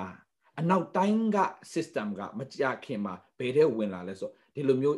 [0.61, 1.39] အနောက်တိုင်းက
[1.75, 4.97] system ကမကြခင်မှာဘယ်တဲ့ဝင်လာလဲဆိုဒီလိုမျိုး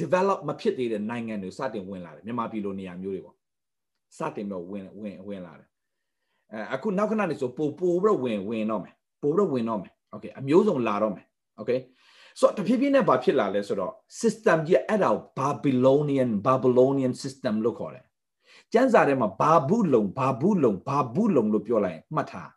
[0.00, 3.36] develop မဖြစ်သေးတဲ့နိုင်ငံတွေစတင်ဝင်လာတယ်မြန်မာပြည်လိုနေရာမျိုးတွေပေါ့
[4.18, 5.68] စတင်တော့ဝင်ဝင်ဝင်လာတယ်
[6.52, 11.26] အဲအခုနောက်ခဏနေဆိုပိုပိုပြီးတော့ဝင်ဝင်တော့မယ်ပိုပြီးတော့ဝင်တော့မယ် okay အမျိုးစုံလာတော့မယ်
[11.60, 11.78] okay
[12.40, 18.06] ဆိုတော့တဖြည်းဖြည်းနဲ့ဘာဖြစ်လာလဲဆိုတော့ system ကြီးအဲ့ဒါကို Babylonian Babylonian system လို့ခေါ်တယ်
[18.72, 22.50] ကျမ်းစာထဲမှာဘာဘူးလုံဘာဘူးလုံဘာဘူးလုံလို့ပြောလိုက်ရင်မှတ်ထား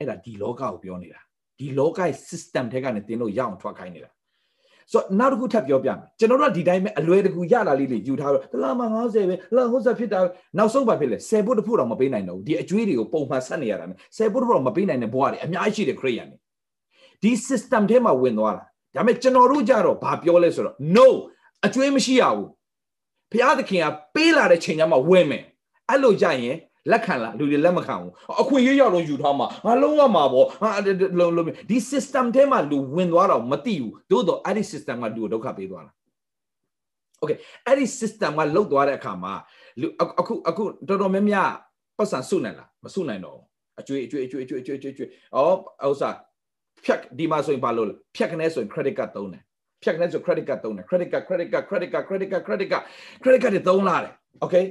[0.00, 1.20] အဲ့ဒါဒီလောကကိုပြောနေတာ
[1.58, 4.10] ဒီလောကရဲ့ system ထဲကနေတင်းလို့ရအောင်ထွက်ခိုင်းနေတာ
[4.92, 10.20] ဆိုတော့နောက်တစ်ခုထပ်ပြောပြမယ်ကျွန်တော်တို့ကဒီတိုင်းပဲအလွယ်တကူရလာလေးလေးယူထားတော့တလားမှ90ပဲလာဟုတ်စားဖြစ်တာ
[10.58, 16.38] နောက်ဆုံးပါဖြစ်လေ10ဘုတ်တစ်ဖုတော့မပေးနိုင်တော့ဘူးဒီအကျွေးတွေကိုပုံမှန်ဆက်နေရတာနဲ့10ဘုတ်တစ်ဖုတော့မပေးနိုင်တဲ့ဘဝတွေအများကြီးရှိတယ်ခရိယန်တွေ
[17.22, 18.62] ဒီ system ထဲမှာဝင်သွားတာ
[18.94, 21.06] ဒါပေမဲ့ကျွန်တော်တို့ကြတော့ဘာပြောလဲဆိုတော့ no
[21.66, 22.48] အကျွေးမရှိရဘူး
[23.32, 25.44] ဘုရားသခင်ကပေးလာတဲ့ချိန်ကျမှဝင်မယ်
[25.88, 26.56] အဲ့လိုကြရင်
[26.90, 30.70] လက်ခံလားလူတွေလက်မခံဘူးအခွင့်အရေးရောက်လို့ယူထားမှာငါလုံးဝမှာပေါ့ဟာ
[31.18, 35.92] လုံးလုံးဒီ system ထဲမှာလူဝင်သွားတော့မသိဘူးသို့တော့အဲ့ဒီ system ကလူကိုဒုက္ခပေးသွားတာ
[37.22, 39.32] okay အဲ့ဒီ system ကလုတ်သွားတဲ့အခါမှာ
[39.80, 41.50] လူအခုအခုတော်တော်များများ
[41.98, 43.38] ပတ်စံစုနိုင်လားမစုနိုင်တော့
[43.80, 45.40] အကျွေးအကျွေးအကျွေးအကျွေးအကျွေးအကျွေးဩ
[45.86, 46.10] ဥစ္စာ
[46.84, 49.42] ဖြတ်ဒီမှာဆိုရင်ဘာလို့လဲဖြတ်ခနဲ့ဆိုရင် credit card သုံးတယ်
[49.82, 52.84] ဖြတ်ခနဲ့ဆို credit card သုံးတယ် credit card credit card credit card credit card credit card
[53.22, 54.12] credit card တွေသုံးလာတယ်
[54.44, 54.64] okay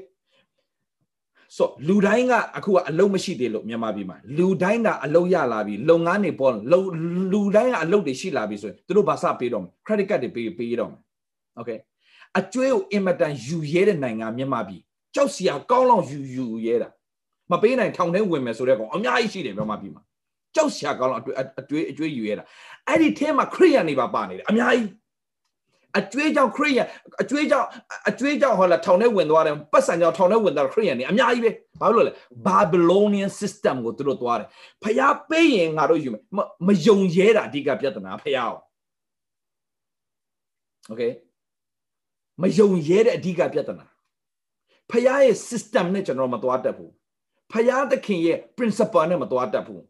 [1.58, 6.80] ဆိုလူတိုင်းကအခုကအလုံးမရှိသေးလို့မြန်မာပြည်မှာလူတိုင်းကအလုံးရလာပြီလုပ်ငန်းတွေပေါ်လူ
[7.32, 11.02] လူတိုင်းကအလုံးတွေရှိလာပြီဆိုရင်သူတို့ဘာစပေးတော့မလဲ credit card တွေပေးပေးတော့မယ်
[11.60, 11.80] okay
[12.40, 14.82] အကျွေးကိုအင်မတန်ယူရဲတဲ့နိုင်ငံမြန်မာပြည်
[15.16, 16.90] ကြောက်စရာကောင်းလောက်ယူယူရဲတာ
[17.52, 20.02] မပေးနိုင်ထောင်ထဲဝင်မယ်ဆိုတဲ့ကောင်အများကြီးရှိတယ်မြန်မာပြည်မှာ
[20.56, 21.22] ကြောက်စရာကောင်းလောက်
[21.60, 22.44] အကျွေးအကျွေးယူရတာ
[22.88, 24.90] အဲ့ဒီထဲမှာခရိယန်တွေပါပါနေတယ်အများကြီး
[25.98, 26.88] အကျွေးကြောင့်ခရိယန်
[27.22, 27.68] အကျွေးကြောင့်
[28.10, 32.12] အကျွေးကြောင့်ဟောလာထောင်ထဲဝင်သွားတယ်ပတ်စံကြောင့်ထောင်ထဲဝင်သွားခရိယန်တွေအများကြီးပဲဘာလို့လဲ
[32.48, 34.48] Babylonian system ကိုသူတို့သွားတယ်
[34.84, 36.24] ဖျားပေးရင်ငါတို့ယူမယ်
[36.68, 38.62] မယုံရဲတာအဓိကပြဿနာဖျားအောင်
[40.92, 41.12] Okay
[42.42, 43.86] မယုံရဲတဲ့အဓိကပြဿနာ
[44.92, 46.92] ဖျားရဲ့ system နဲ့ကျွန်တော်မသွားတတ်ဘူး
[47.52, 49.84] ဖျားသခင်ရဲ့ principle နဲ့မသွားတတ်ဘူး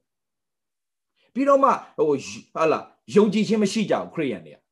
[1.33, 2.17] ပြီးတော့မှဟို
[2.55, 2.79] ဟာလာ
[3.15, 4.68] ယုံကြည်ခြင်းမရှိကြဘူးခရိယန်တွေက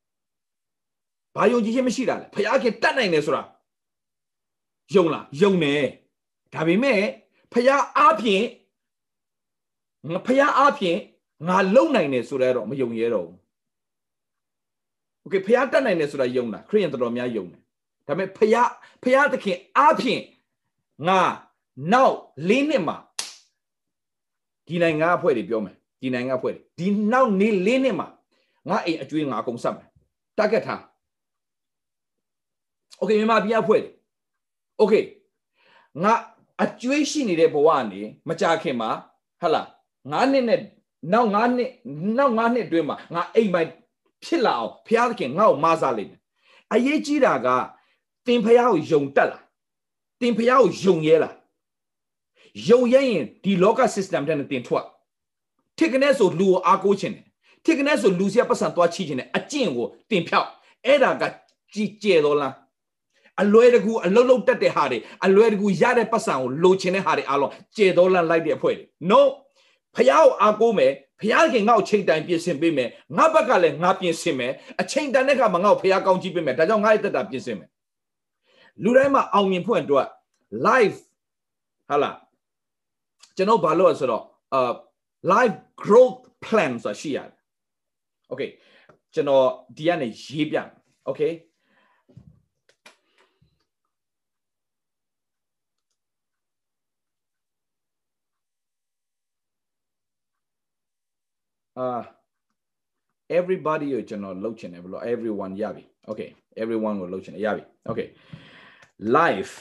[1.37, 3.41] ဘာယုံကြည်ခြင်းမရှိတာလဲဖခင်တတ်နိုင်တယ်ဆိုတာ
[4.95, 5.83] ယုံလားယုံတယ်
[6.53, 7.01] ဒါပေမဲ့
[7.53, 8.45] ဖခင်အားဖြင့်
[10.09, 10.97] ငါဖခင်အားဖြင့်
[11.47, 13.37] ငါလုံနိုင်တယ်ဆိုတော့မယုံရဲတော့ဘူး
[15.21, 17.61] โอเคဖခင်တတ်နိုင်တယ်ဆိုတာယုံတာခရိယန်တော်တော်များယုံတယ်
[18.07, 18.67] ဒါပေမဲ့ဖခင်
[19.03, 20.21] ဖခင်သခင်အားဖြင့်
[21.07, 21.19] ငါ
[21.93, 22.15] နောက်
[22.49, 22.97] ၄နှစ်မှာ
[24.67, 28.07] ဒီနိုင်ငံအဖွဲ့တွေပြောမယ်ဒီနိုင်ငံဖွဲ့တယ်ဒီနောက်နေ့လေးနှစ်မှာ
[28.69, 29.89] ငါအိမ်အကျွေးငါအကုန်ဆက်မယ်
[30.37, 30.81] target ထား
[33.00, 33.92] okay မြန်မာပြည်ကဖွဲ့တယ်
[34.80, 35.04] okay
[36.02, 36.12] ငါ
[36.62, 38.90] အကျွေးရှိနေတဲ့ဘဝကနေမကြခင်မှာ
[39.40, 39.68] ဟဟလား
[40.10, 40.60] ငါးနှစ်နဲ့
[41.12, 41.70] နောက်ငါးနှစ်
[42.18, 43.68] နောက်ငါးနှစ်အတွင်းမှာငါအိမ်ပိုင်
[44.24, 46.20] ဖြစ်လာအောင်ဘုရားသခင်ငါ့ကိုမဆလိမ့်မယ်
[46.72, 47.48] အရေးကြီးတာက
[48.26, 49.42] တင်ဖះကိုယုံတက်လား
[50.20, 51.34] တင်ဖះကိုယုံရဲလား
[52.68, 54.84] ယုံရဲရင်ဒီလောက system တဲ့နဲ့တင်ထွက်
[55.78, 57.24] ထစ်ကနေဆိုလူကိုအားကိုးခြင်းတယ်
[57.64, 60.48] ထစ်ကနေဆိုလူစီကပတ်စံသွားချိခြင်းတယ်အကျင့်ကိုတင်ဖြောက်
[60.86, 61.22] အဲ့ဒါက
[61.72, 62.54] ကြည်ကျဲတော်လား
[63.42, 69.20] အလွယ်တကူအလုတ်လုတ်တက်တဲ့ဟာတွေအလွယ်တကူရတဲ့ပတ်စံကိုလိုချင်တဲ့ဟာတွေအားလုံးကျေတော်လန့်လိုက်တဲ့အဖွဲ့တွေ no
[69.96, 77.68] ဖះကိုအားကိုးမယ်ဖះခင်ငါ့ကိုချိန်တိုင်ပြင်ဆင်ပေးမယ်ငါဘက်ကလည်းငါပြင်ဆင်မယ်အချိန်တန်တဲ့ခါမှာငါ့ကိုဖះကောင်းကြည့်ပေးမယ်ဒါကြောင့်ငါ့ရဲ့တက်တာပြင်ဆင်မယ်
[78.82, 80.06] လူတိုင်းမှာအောင်မြင်ဖို့အတွက်
[80.68, 80.98] life
[81.88, 82.16] ဟာလား
[83.36, 84.24] ကျွန်တော်ဘာလို့ဆိုတော့
[84.56, 84.72] uh
[85.32, 87.32] life growth plan ဆိုတာရှိရတယ်
[88.30, 88.50] okay
[89.14, 89.46] ကျွန်တော်
[89.76, 90.58] ဒီကနေရေးပြ
[91.08, 91.32] okay
[101.82, 102.02] uh
[103.38, 106.30] everybody ကိုကျွန်တော်လုပ်ချင်တယ်ဘလို့ everyone ရပြီ okay
[106.62, 108.08] everyone ကိုလုပ်ချင်တယ်ရပြီ okay
[109.16, 109.54] life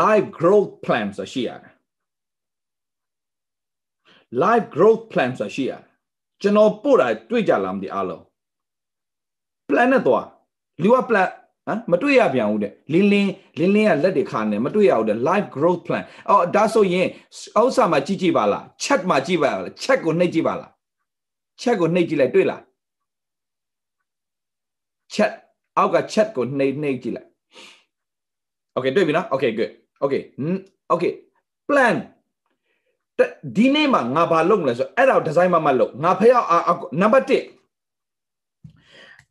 [0.00, 1.72] life growth plan ဆိုရှိရတယ်
[4.42, 5.82] life growth plan ဆိုရှိရတယ်
[6.42, 8.22] ကျွန်တော်ပို့တာတွေ့ကြလားမသိအားလုံး
[9.68, 10.26] plan နဲ့သွား
[10.82, 11.28] လူက plan
[11.66, 17.06] ဟမ်မတွေ့ရပြန်ဘူးတဲ့လင်းလင်းလင်းလင်းကလက်တွေခါနေမတွေ့ရဘူးတဲ့ life growth plan အော်ဒါဆိုရင်
[17.60, 20.70] ဥစ္စာမှာကြည့်ကြည့်ပါလား chat မှာကြည့်ပါလား chat ကိုနှိပ်ကြည့်ပါလား
[21.60, 22.60] chat ကိုနှိပ်ကြည့်လိုက်တွေ့လား
[25.14, 25.30] chat
[25.76, 27.28] အောက်က chat ကိုနှိပ်နှိပ်ကြည့်လိုက်
[28.76, 29.70] okay တွေ့ပြီနော် okay good
[30.04, 30.22] okay
[30.92, 31.12] okay
[31.68, 31.96] plan
[33.56, 36.46] ဒီနေ့မှာငါဘာလုပ်မလဲဆိုအဲ့ဒါကိုဒီဇိုင်းမမလုပ်ငါဖျောက်
[37.00, 37.32] နံပါတ်1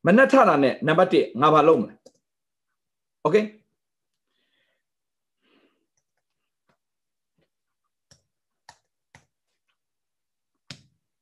[0.06, 1.94] မနက်ထတာနဲ့နံပါတ်1ငါဘာလုပ်မလဲ
[3.27, 3.45] Okay?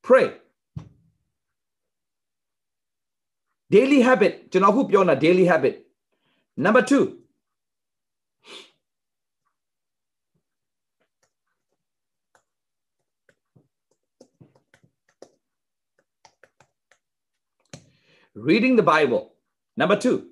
[0.06, 0.26] Pray.
[3.74, 5.74] Daily habit ကျွန်တော်ခုပြောတာ daily habit.
[6.64, 7.26] Number 2
[18.36, 19.32] reading the Bible.
[19.76, 20.28] Number two,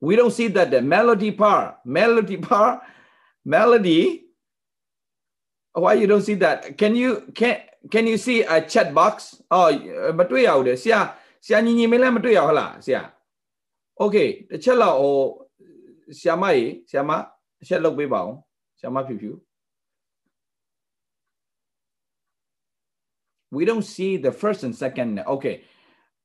[0.00, 2.82] we don't see that the melody part, melody part,
[3.44, 4.24] melody.
[5.72, 6.78] Why you don't see that?
[6.78, 7.58] Can you can
[7.90, 9.42] can you see a chat box?
[9.50, 9.68] Oh,
[10.18, 11.00] မတွေ့ရဘူးလေဆရာ
[11.44, 13.02] ဆရာညီညီမင်းလည်းမတွေ့ရဟုတ်လားဆရာ
[14.02, 15.16] Okay တစ်ချက်လောက်ဟို
[16.18, 17.10] ဆရာမကြီးဆရာမ
[17.62, 18.36] အချက်လုပ်ပေးပါအောင်
[18.78, 19.32] ဆရာမဖြူဖြူ
[23.56, 25.20] We don't see the first and second.
[25.34, 25.56] Okay.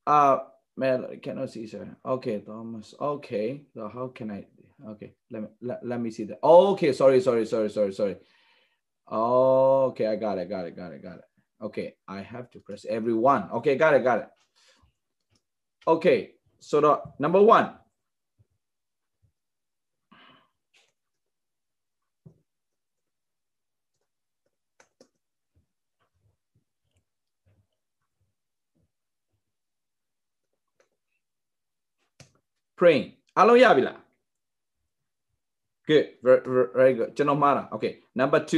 [0.07, 0.35] Uh
[0.82, 1.96] I cannot see, sir.
[2.04, 2.94] Okay, Thomas.
[3.00, 4.46] Okay, so how can I?
[4.86, 6.38] Okay, let me let, let me see that.
[6.42, 8.16] Okay, sorry, sorry, sorry, sorry, sorry.
[9.10, 11.24] Okay, I got it, got it, got it, got it.
[11.62, 13.50] Okay, I have to press every one.
[13.52, 14.28] Okay, got it, got it.
[15.88, 17.72] Okay, so the number one.
[32.78, 33.98] Praying အားလုံးရပြီလား
[35.88, 36.40] good very,
[36.78, 38.52] very good ကျွန်တော်မှားတာ okay number 2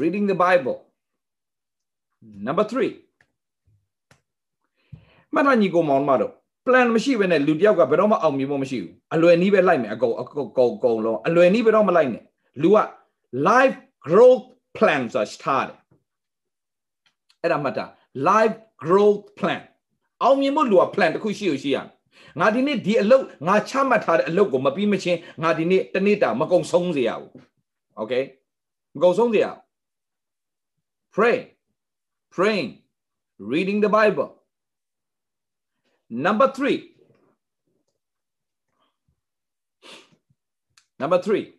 [0.00, 0.78] reading the bible
[2.46, 2.74] number 3
[5.34, 6.32] မတညီကိုမောင်မတို့
[6.66, 12.24] plan မရှိဘဲနဲ့လူတယောက်ကဘယ်တော့မှအောင်မြင်ဖို့မရှိဘူးအလွယ်နီးပဲလိုက်မယ်အကုန်အကုန်အကုန်လုံးအလွယ်နီးဘယ်တော့မလိုက်နဲ့
[12.62, 12.78] လူက
[13.48, 14.44] life growth
[14.77, 15.77] plan ဆိုတာထားတယ်
[17.41, 17.85] အဲ့ဒါမှတ်တာ
[18.29, 19.61] life growth plan
[20.23, 21.77] အောင်မြင်ဖို့လူက plan တစ်ခုရှိရရှိရ
[22.39, 27.31] ငါဒီနေ့ဒီအလုပ်ငါချမှတ်ထားတဲ့အလုပ်ကိုမပြီးမချင်းငါဒီနေ့တနေ့တာမကုံဆုံးစေရဘူး
[27.99, 28.23] okay
[28.93, 29.47] မကုံဆုံးစေရ
[31.15, 31.37] pray
[32.33, 32.69] praying
[33.51, 34.29] reading the bible
[36.25, 36.91] number 3
[41.01, 41.53] number 3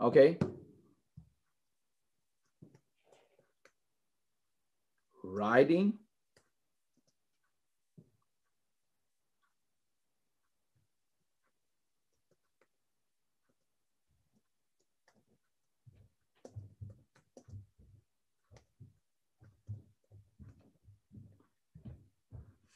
[0.00, 0.38] Okay.
[5.24, 5.94] Riding.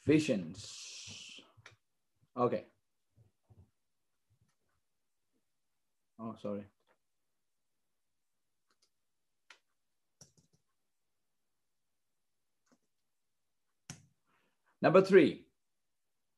[0.05, 1.39] Visions.
[2.35, 2.65] Okay.
[6.19, 6.65] Oh, sorry.
[14.83, 15.29] Number three,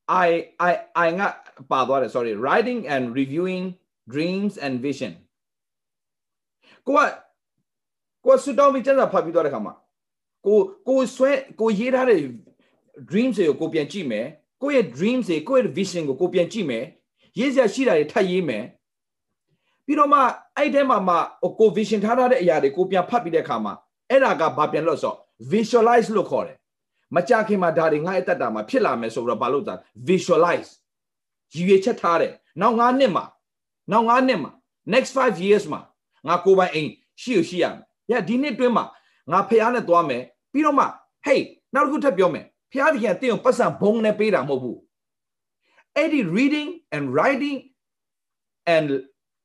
[0.06, 1.34] I I I got
[1.68, 3.64] pa sorry writing and reviewing
[4.14, 5.12] dreams and vision
[6.86, 7.00] ကိုက
[8.24, 9.74] ကိုကဆူတောင်းပြီးကျမ်းစာဖတ်ပြီးတော့တဲ့ခါမှာ
[10.46, 11.30] ကိုကိုဆွဲ
[11.60, 12.20] ကိုရေးထားတဲ့
[13.10, 14.26] dreams တွေကိုကိုပြန်ကြည့်မယ်
[14.62, 16.84] ကိုယ့်ရဲ့ dreams တွေကိုယ့်ရဲ့ vision ကိုကိုပြန်ကြည့်မယ်
[17.38, 18.64] ရေးစရာရှိတာတွေထပ်ရေးမယ်
[19.86, 20.20] ပြီးတော့မှ
[20.56, 21.16] အဲ့ထဲမှာမှ
[21.60, 23.74] ကို vision ထားထားတဲ့အရာတွေကိုပြန်ဖတ်ပြီးတဲ့အခါမှာ
[24.10, 25.14] အဲ့ဒါကဘာပြန်လို့ဆို
[25.52, 26.56] visualize လို့ခေါ်တယ်
[27.14, 29.74] မကြခင်မှာဒါတွေငါ့အသက်တာမှာဖြစ်လာမယ်ဆိုတော့ဘာလို့သာ
[30.08, 30.70] visualize
[31.54, 33.24] ရည်ရွယ်ချက်ထားတယ်နောက်9နှစ်မှာ
[33.92, 34.52] နောက်9နှစ်မှာ
[34.92, 35.80] next 5 years မှာ
[36.28, 36.90] ငါကိုယ်ပိုင်အိမ်
[37.22, 38.84] ရှိရရှိရမယ်။ညဒီနှစ်တွင်းမှာ
[39.32, 40.86] ငါဖះနဲ့သွားမယ်ပြီးတော့မှ
[41.26, 41.40] hey
[41.74, 44.78] နောက်တစ်ခုထပ်ပြောမယ်ဖះတခင်အတင်းကိုပတ်စံဘုံနဲ့ပေးတာမဟုတ်ဘူး။
[45.96, 47.58] အဲ့ဒီ reading and writing
[48.74, 48.88] and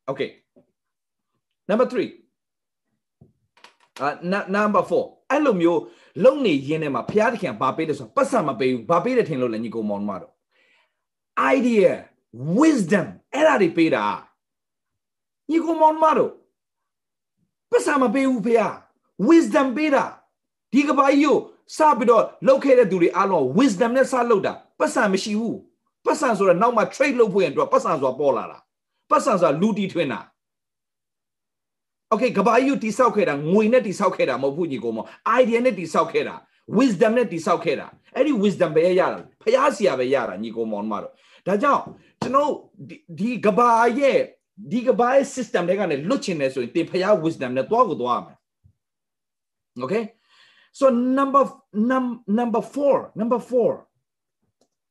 [0.10, 0.30] okay
[1.69, 2.10] number 3 uh
[4.56, 5.82] number 4အဲ့လိုမျိုး
[6.23, 10.34] လုံနေရင်းထဲမှာဘုရားသခင်ဘာပေးလဲဆိုတော့ပတ်စံမပေးဘူးဘာပေးတယ်ထင်လို့လဲညီကောင်မောင်မတော်
[11.56, 11.89] idea
[12.60, 14.06] wisdom အဲ့ဒါတွေပေးတာ
[15.49, 16.32] ညီကောင်မောင်မတော်
[17.71, 18.67] ပတ်စံမပေးဘူးဖေဟာ
[19.27, 20.04] wisdom ပေးတာ
[20.73, 21.38] ဒီကဘာကြီးကို
[21.77, 25.58] စပြီးတော့လောက်ခဲ့တဲ့သူတွေအားလုံး wisdom နဲ့စလောက်တာပတ်စံမရှိဘူး
[26.06, 28.58] ပတ်စံဆိုတော့နောက်မှ trade လုပ်ဖို့ရင်တော့ပတ်စံဆိုတာပေါ်လာတာ
[29.10, 30.19] ပတ်စံဆိုတာလူတီထွင်တာ
[32.13, 35.00] okay ကဘာကြီးကိုတိဆောက်ခဲ့တာငွေနဲ့တိဆောက်ခဲ့တာမဟုတ်ဘူးညီကောင်မ
[35.39, 36.36] idea နဲ့တိဆောက်ခဲ့တာ
[36.78, 41.13] wisdom နဲ့တိဆောက်ခဲ့တာအဲ့ဒီ wisdom ပဲရတာဖျားစီရပဲရတာညီကောင်မောင်မတို့
[41.47, 41.84] ဒါကြောင့်
[42.21, 42.52] ကျွန်တော်
[43.19, 43.69] ဒီကဘာ
[44.00, 44.19] ရဲ့
[44.71, 48.38] ဒီကဘာရဲ့ system တွေကနေလွတ်ချင်တယ်ဆိုရင်သင်ဖျား wisdom နဲ့သွားကိုသွားရမယ်
[49.84, 50.04] okay
[50.80, 51.43] so number
[51.89, 52.06] num,
[52.39, 53.86] number 4 number 4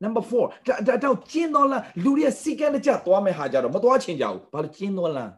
[0.05, 5.33] number 4ဒါတော့ကျင်းတော်လန်းလူတွေစီကန်းတကြသွားမယ်ဟာကြတော့မသွားချင်ကြဘူးဘာလို့ကျင်းတော်လန်း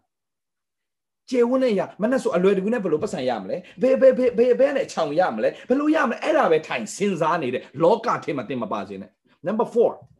[1.32, 9.10] ကျေဝန်းနဲ့ရမနဲ့ဆိုအလွယ်တကူနဲ့ဘယ်လိုပတ်စံရမလဲဘယ်ဘယ်ဘယ်ဘယ်ဘယ်နဲ့ခြောင်ရမလဲဘယ်လိုရမလဲအဲ့ဒါပဲထိုင်စဉ်းစားနေတဲ့လောကထဲမှာတင်မပါစေနဲ့
[9.46, 10.11] number 4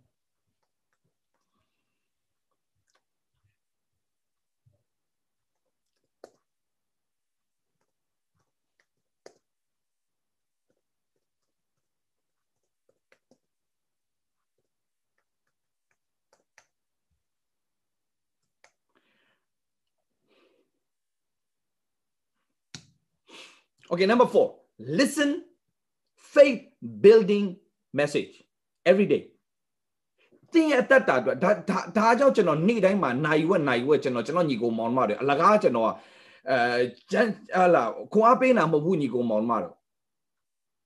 [23.93, 25.45] Okay, number four, listen,
[26.17, 27.57] faith building
[27.93, 28.41] message
[28.91, 29.23] every day.
[30.55, 35.89] တင်းရဲ့အသက်တာအတွက်ဒါဒါဒါကြောင့်ကျွန်တော်နေ့တိုင်းမှာနိုင်ဝက်နိုင်ဝက်ကျွန်တော်ကျွန်တော်ညီကိုမောင်မတွေအလကားကျွန်တော်
[36.51, 37.27] အဲကျန်
[37.57, 39.75] ဟာလာခွန်အားပေးတာမဟုတ်ဘူးညီကိုမောင်မတို့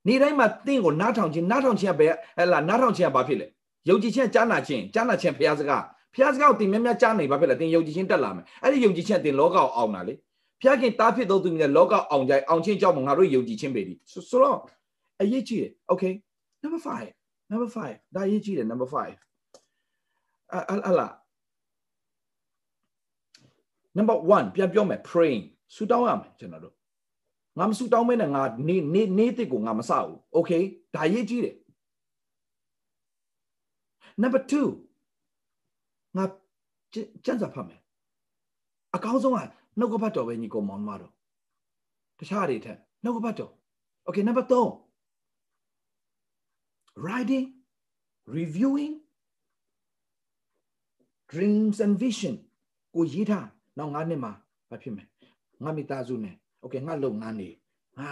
[0.07, 3.47] နေ့တိုင်းမှာတင်းကိုနားထောင်ခြင်းနားထောင်ခြင်းကပဲဟဲ့လားနားထောင်ခြင်းကဘာဖြစ်လဲ
[3.89, 5.83] ယုံကြည်ခြင်းကြားနာခြင်းကြားနာခြင်းဘုရားစကား
[6.15, 10.15] ဘုရားစကားကိုတင်များများကြားနေဘာဖြစ်လဲတင်းယုံကြည်ခြင်းတက်လာမယ်အဲ့ဒီယုံကြည်ခြင်းတင်လောကကိုအောင်တာလေ
[10.61, 14.59] ဖျားခင်တားဖြစ်သောသူများလောကအောင်ကြိုင်အောင်ချင်းကြောင့်ငါတို့ယုံကြည်ခြင်းပေပြီဆိုတော့
[15.21, 16.13] အရေးကြီးတယ် okay
[16.63, 16.81] number
[17.17, 21.09] 5 number 5ဒါအရေးကြီးတယ် number 5အအလာ
[23.97, 25.43] number 1ပြန်ပြောမယ် praying
[25.75, 26.75] ဆူတောင်းရမယ်ကျွန်တော်တို့
[27.59, 30.63] ငါမဆူတောင်းမဲနဲ့ငါနေနေနေတစ်ကိုငါမစဘူး okay
[30.95, 31.57] ဒါအရေးကြီးတယ်
[34.23, 36.25] number 2ငါ
[37.25, 37.81] ကျန်းစာဖတ်မယ်
[38.95, 39.39] အကောင်းဆုံးက
[39.79, 41.13] နှုတ်ကပတ်တော်ပဲညီကောင်မောင်မတော်
[42.19, 43.53] တခြားတွေထက်နှုတ်ကပတ်တော်
[44.07, 44.55] okay number 3
[47.05, 47.47] writing
[48.37, 48.95] reviewing
[51.33, 52.35] dreams and vision
[52.95, 53.47] ကိုရေးထား
[53.79, 54.33] နောက်9နှစ်မှာ
[54.71, 55.05] ဘာဖြစ်မလဲ
[55.65, 57.49] ငါမိသားစုနဲ့ okay ငါလုပ်ငန်းနေ
[57.99, 58.11] ငါ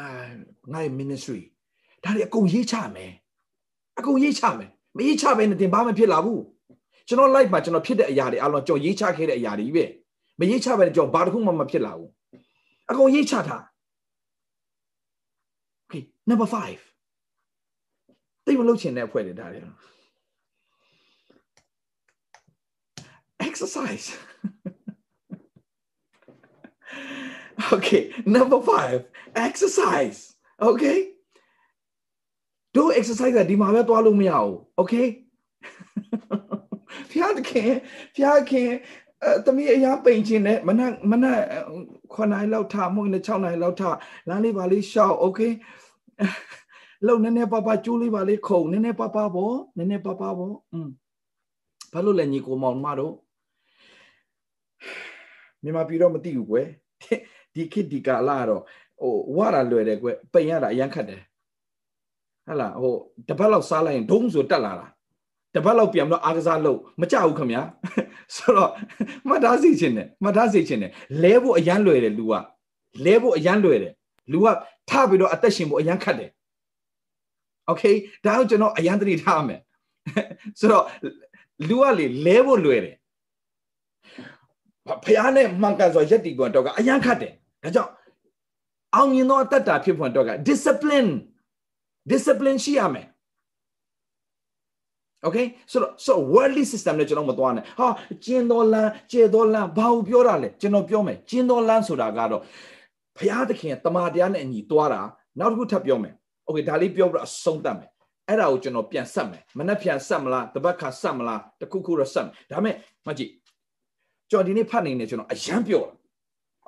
[0.73, 1.43] ငါရဲ့ ministry
[2.05, 3.13] ဒါတွေအကုန်ရေးချမယ်
[3.99, 6.43] အကုန်ရေးချမယ်မရေးချဘဲနဲ့တင်ဘာမှဖြစ်လာဘူး
[7.09, 9.85] ကျွန်တော် live မှာကျွန်တော်ဖြစ်တဲ့အရာတွေအလုံးကျွန်တော်ရေးချခဲ့တဲ့အရာတွေပဲ
[10.39, 12.11] မရေးချပဲကြောင့်ဘာတစ်ခုမှမဖြစ်လာဘူး
[12.91, 13.63] အကုန်ရေးချထား
[15.83, 19.61] Okay number 5သိမလို့ချင်တဲ့အဖွဲ့တွေဒါတွေ
[23.49, 24.07] exercise
[27.75, 28.03] okay
[28.35, 30.19] number 5 exercise
[30.69, 30.99] okay
[32.77, 35.07] do exercise ဒီမှာပဲသွားလို့မရဘူး okay
[37.11, 37.73] ဖျားခင်
[38.17, 38.71] ဖျားခင်
[39.24, 41.40] အဲတမီးအရာပိန်ခြင်းနဲ့မနက်မနက်
[42.14, 43.84] 9နာရီလောက်ထမဟုတ်နဲ့6နာရီလောက်ထ
[44.28, 45.40] လမ်းလေးပါလေးရှောက်โอเค
[47.08, 50.90] လုံနည်းနည်းပါပါကျိုးလေးပါလေးခုံနည်းနည်းပါပါပေါ့နည်းနည်းပါပါပေါ့อืม
[51.94, 53.14] ဘာလို့လဲညီကိုမောင်မတို့
[55.64, 56.68] မြန်မာပြည်တော့မသိဘူးကွယ်
[57.54, 58.64] ဒီခေတ်ဒီကာလကတော့
[59.02, 61.22] ဟိုဝါတာလွယ်တယ်ကွယ်ပိန်ရတာအရန်ခတ်တယ်
[62.48, 62.96] ဟဟလားဟို
[63.28, 64.88] တပတ်လောက်စားလိုက်ရင်ဒုံးဆိုတက်လာတာ
[65.56, 67.62] တပတ်လောက်ပြန်ပြီးတော့အားကစားလုပ်မကြဘူးခင်ဗျာ
[68.36, 68.72] ဆိုတော့
[69.28, 70.92] မှတ်သားစီခြင်းနဲ့မှတ်သားစီခြင်းနဲ့
[71.24, 72.34] လဲဖို့အရန်လွယ်တယ်လူက
[73.06, 73.94] လဲဖို့အရန်လွယ်တယ်
[74.32, 74.48] လူက
[74.90, 76.30] ထပြီးတော့အသက်ရှင်ဖို့အရန်ခတ်တယ်
[77.68, 77.84] โอเค
[78.26, 79.62] ဒါကိုကျွန်တော်အရန်သတိထားမယ်
[80.60, 80.86] ဆိုတော့
[81.68, 82.96] လူကလေလဲဖို့လွယ်တယ်
[85.06, 87.92] ဖះနဲ့မှန်ကန်စွာယက်တီကွန်တော့ကအရန်ခတ်တယ်ဒါကြောင့်
[88.96, 91.12] အောင်မြင်သောအတ္တတာဖြစ်ဖွယ်တော့က discipline
[92.12, 93.08] discipline ရှိရမယ်
[95.27, 97.89] okay ဆိုတော့ so worldly system နဲ့ကျွန်တော်မသွားနဲ့ဟာ
[98.25, 102.43] ကျင်းတော်လန်းကျေတော်လန်းဘာကိုပြောတာလဲကျွန်တော်ပြောမယ်ကျင်းတော်လန်းဆိုတာကတော့
[103.19, 105.01] ဘုရားသခင်တမန်တရားနဲ့အညီသွားတာ
[105.41, 106.15] နောက်တစ်ခုထပ်ပြောမယ်
[106.47, 107.91] okay ဒါလေးပြောပြီးတော့အဆုံးသတ်မယ်
[108.29, 112.75] အဲ့ဒါကိုကျွန်တော်ပြန်ဆက်မယ်မနှက်ပြန်ဆက်မလားတပတ်ခါဆက်မလားတခုခုတော့ဆက်မယ်ဒါမဲ့
[113.07, 113.31] မကြည့်
[114.31, 115.95] ကျွန်တော်ဒီနေ့ဖတ်နေနေကျွန်တော်အယမ်းပြောတာ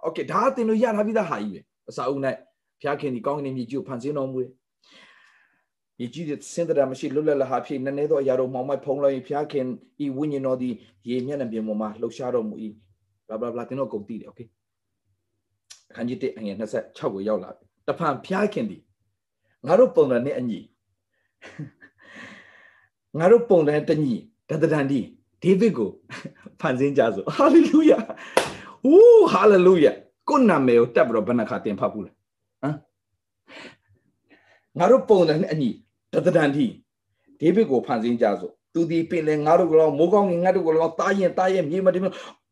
[0.06, 2.34] okay ဒါအတင်လို့ရထားပြီးသားဟာကြီးပဲအစာအုပ်နဲ့
[2.80, 4.50] ဘုရားခင်ဒီကောင်းကင်မြေကြီးကိုဖန်ဆင်းတော်မူတယ်
[5.98, 9.66] မြေကြီးတဲ့စင်တရာမရှိလွတ်လပ်လဟာဖြစ်နည်းနည်းသောအရာတို့မောင်မိုက်ဖုံးလိုက်ဘုရားခင်
[10.04, 10.70] ဤဝိညာဉ်တော်ဒီ
[11.08, 12.54] ရေမျက်နှာပြင်ပေါ်မှာလှုပ်ရှားတော်မူ၏
[13.26, 14.48] ဘလာဘလာဘလာတင်တော့ကုန်တည်တယ် okay
[15.90, 18.78] အခန်းကြီး1အငယ်26ကိုရောက်လာပြီတဖန်ဘုရားခင်ဒီ
[19.66, 20.60] ငါတို့ပုံစံနဲ့အညီ
[23.18, 24.14] ငါတို့ပုံစံတညီ
[24.48, 25.00] တတန်ဒီ
[25.42, 25.90] ဒေးဗစ်ကို
[26.60, 27.98] ဖန်ဆင်းကြဆိုဟာလေလုယာ
[28.86, 29.92] ဝူးဟာလေလုယာ
[30.28, 32.74] ကိုနာမည်ကိုတက်ပြီးတော့ဘယ်နှခါတင်ဖတ်ဘူးလဲဟမ်
[34.78, 35.70] ငါတို့ပုံစံနဲ့အညီ
[36.26, 36.66] တတန်ဒီ
[37.40, 42.02] ဒေးဗစ်ကိုဖန်ဆင်းကြဆိုသူဒီပင်လေငါတို့ကတော့မိုးကောင်းငင်ငါတို့ကတော့တားရင်တားရင်မြေမတင်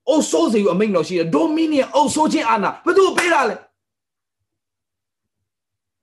[0.09, 3.57] အုပ်ဆိုးစီကိုအမိန့်တော်ရှိတယ်ဒိုမီနီယံအုပ်ဆိုးခြင်းအာဏာဘယ်သူပေးတာလဲ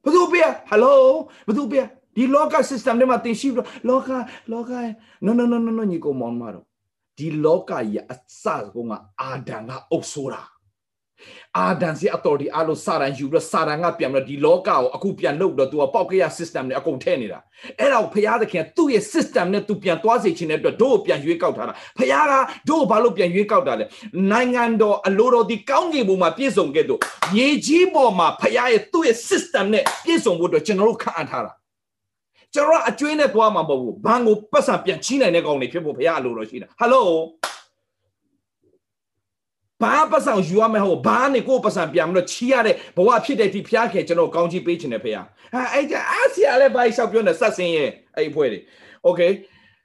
[0.03, 0.99] ဘယ်သူပေးဟယ်လို
[1.47, 4.09] ဘယ်သူပေးဒီလောက system တွေမှာသင်ရှိပြီးလောက
[4.51, 4.71] လောက
[5.25, 6.65] no no no no no ညီကောင်မောင်မတော်
[7.17, 10.41] ဒီလောကကြီးအစကုန်းကအာဒံကအုပ်ဆိုးတာ
[11.59, 17.39] အာဒံစီ authority အလို့စာရန်ယူပြီးစာရန်ကပြန်ပြီးဒီလောကကိုအခုပြန်လုပ်တော့ तू ကပေါက်ကရ system နဲ့အကုန်ထည့်နေတာ
[17.79, 22.33] အဲ့ဒါကိုဖရာသခင်သူ့ရဲ့ system နဲ့ तू ပြန်သွားစေချင်တဲ့အတွက်တို့ကိုပြန်ရွေးကောက်ထားတာဖရာက
[22.69, 23.85] တို့ကိုဘာလို့ပြန်ရွေးကောက်တာလဲ
[24.31, 26.99] နိုင်ငံတော်အလိုတော်ဒီကောင်းကင်ဘုံမှာပြည့်စုံခဲ့တော့
[27.35, 31.51] မြေကြီးပေါ်မှာဖရာရဲ့သူ့ရဲ့ system နဲ့ပြည့်စုံဖို့အတွက်ကျွန်တော်တို့ခန့်အပ်ထားတာ
[32.53, 37.05] ကျွန်တော်အကျွေးနဲ့သွားမှာမဟုတ်ဘူးဘန်ကိုပတ်စံပြန်ချီးနိုင်တဲ့ကောင်တွေဖြစ်ဖို့ဘုရားအလိုတော်ရှိတာဟယ်လို
[39.82, 48.60] ဘာပတ်စံယူရမယ်ဟောဘာနဲ့ကိုပတ်စံပြန်မလို့ချီးရတဲ့ဘဝဖြစ်တဲ့ဒီဘုရားခင်ကျွန်တော်ကောင်းချီးပေးခြင်းနဲ့ဘုရားဟာအဲ့ဒါအားစီရလဲဘာလျှောက်ပြောနေဆက်စင်းရဲ့အဲ့အဖွဲ့တွေ
[49.04, 49.20] โอเค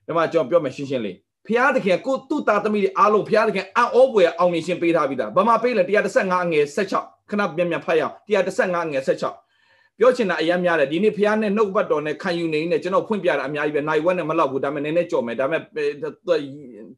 [0.06, 1.15] ဒီမှာကျွန်တော်ပြောမယ်ရှင်းရှင်းလေး
[1.48, 5.84] ဘုရားသခင်ကိုသူ့သားသမီးတွေအားလုံးဘုရားသခင်အံ့ဩပွေအောင်မြင်ခြင်းပေးထားပြီးသားဘာမှပေးလဲ
[6.17, 15.62] 135ငွေ16ခဏပြန်ပြန်ဖတ်ရအောင်135ငွေ16ပြောချင်တာအရင်များတယ်ဒီနေ့ဖះနဲ့နှုတ်ပတ်တော်နဲ့ခံယူနေနေကျွန်တော်ဖွင့်ပြတာအများကြီးပဲနိုင်ဝက်နဲ့မလောက်ဘူးဒါပေမဲ့နည်းနည်းကြော်မယ်ဒါပေမဲ့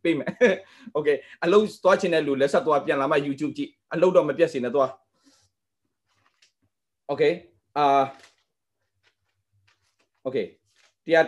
[0.04, 0.32] ပေးမယ်
[0.93, 1.10] โอเค
[1.43, 4.91] အလုံးသွားချင်တဲ့လူလက်ဆက်သွားပြန်လာမှ YouTube ကြည့်အလုံးတော့မပြတ်စေနဲ့သွား
[7.08, 7.24] โอเค
[7.78, 8.04] အာ
[10.24, 10.38] โอเค
[11.06, 11.26] တရား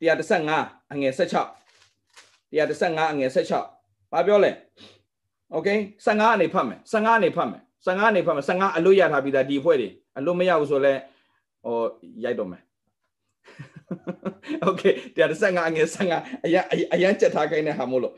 [0.00, 1.64] 135အငယ်16
[2.54, 4.50] 135အငယ်16ဘာပြောလဲ
[5.52, 5.68] โอเค
[6.06, 10.94] 15အနေဖတ်မယ်15အနေဖတ်မယ်15အနေဖတ်မယ်15အလို့ရထားပြီးသားဒီအဖွဲ့တွေအလို့မရဘူးဆိုလဲ
[11.64, 11.76] ဟို
[12.24, 12.62] ရိုက်တော့မယ်
[14.62, 14.82] โอเค
[15.14, 16.56] တရား15ငယ်15အရ
[16.94, 18.14] အရန်ချက်ထားခိုင်းတဲ့ဟာမို့လို့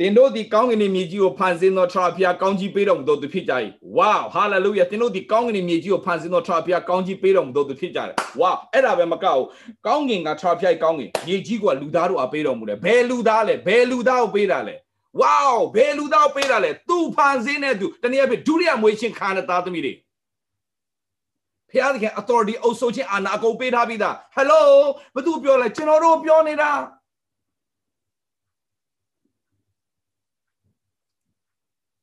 [0.00, 3.52] တင်တို့ဒီကောင်းကင်မြေကြီးကိုဖန်ဆင်းသောထရဖျားကောင်းကြီးပေးတော်မူသောသူဖြစ်ကြ၏
[3.96, 9.46] ဝါဟာလေလုယာတင်တို့ဒီကောင်းကင်မြေကြီးကိုဖန်ဆင်းသောထရဖျားကောင်းကြီးပေးတော်မူသောသူဖြစ်ကြတယ်ဝါအဲ့ဒါပဲမကောက်ဘူး
[9.86, 14.74] ကောင်းကင်ကထရဖျားကောင်းကင်မြေကြီးကလူသားတို့အပေးတော်မူတယ်ဘယ်လူသားလဲဘယ်လူသားကိုပေးတာလဲ
[15.20, 15.36] ဝါ
[15.74, 19.92] ဘယ်လူသားကိုပေးတာလဲသူဖန်ဆင်းတဲ့သူတနည်းအားဖြင့်ဒုတိယမွေးချင်းခါတဲ့သားသမီးတွေ
[21.73, 24.61] ဖျားသခင် authority အုပ်စိုးခြင်းအာဏာအကုန်ပေးထားပြီးသား hello
[25.15, 26.71] ဘသူပြောလဲကျွန်တော်တို့ပြောနေတာ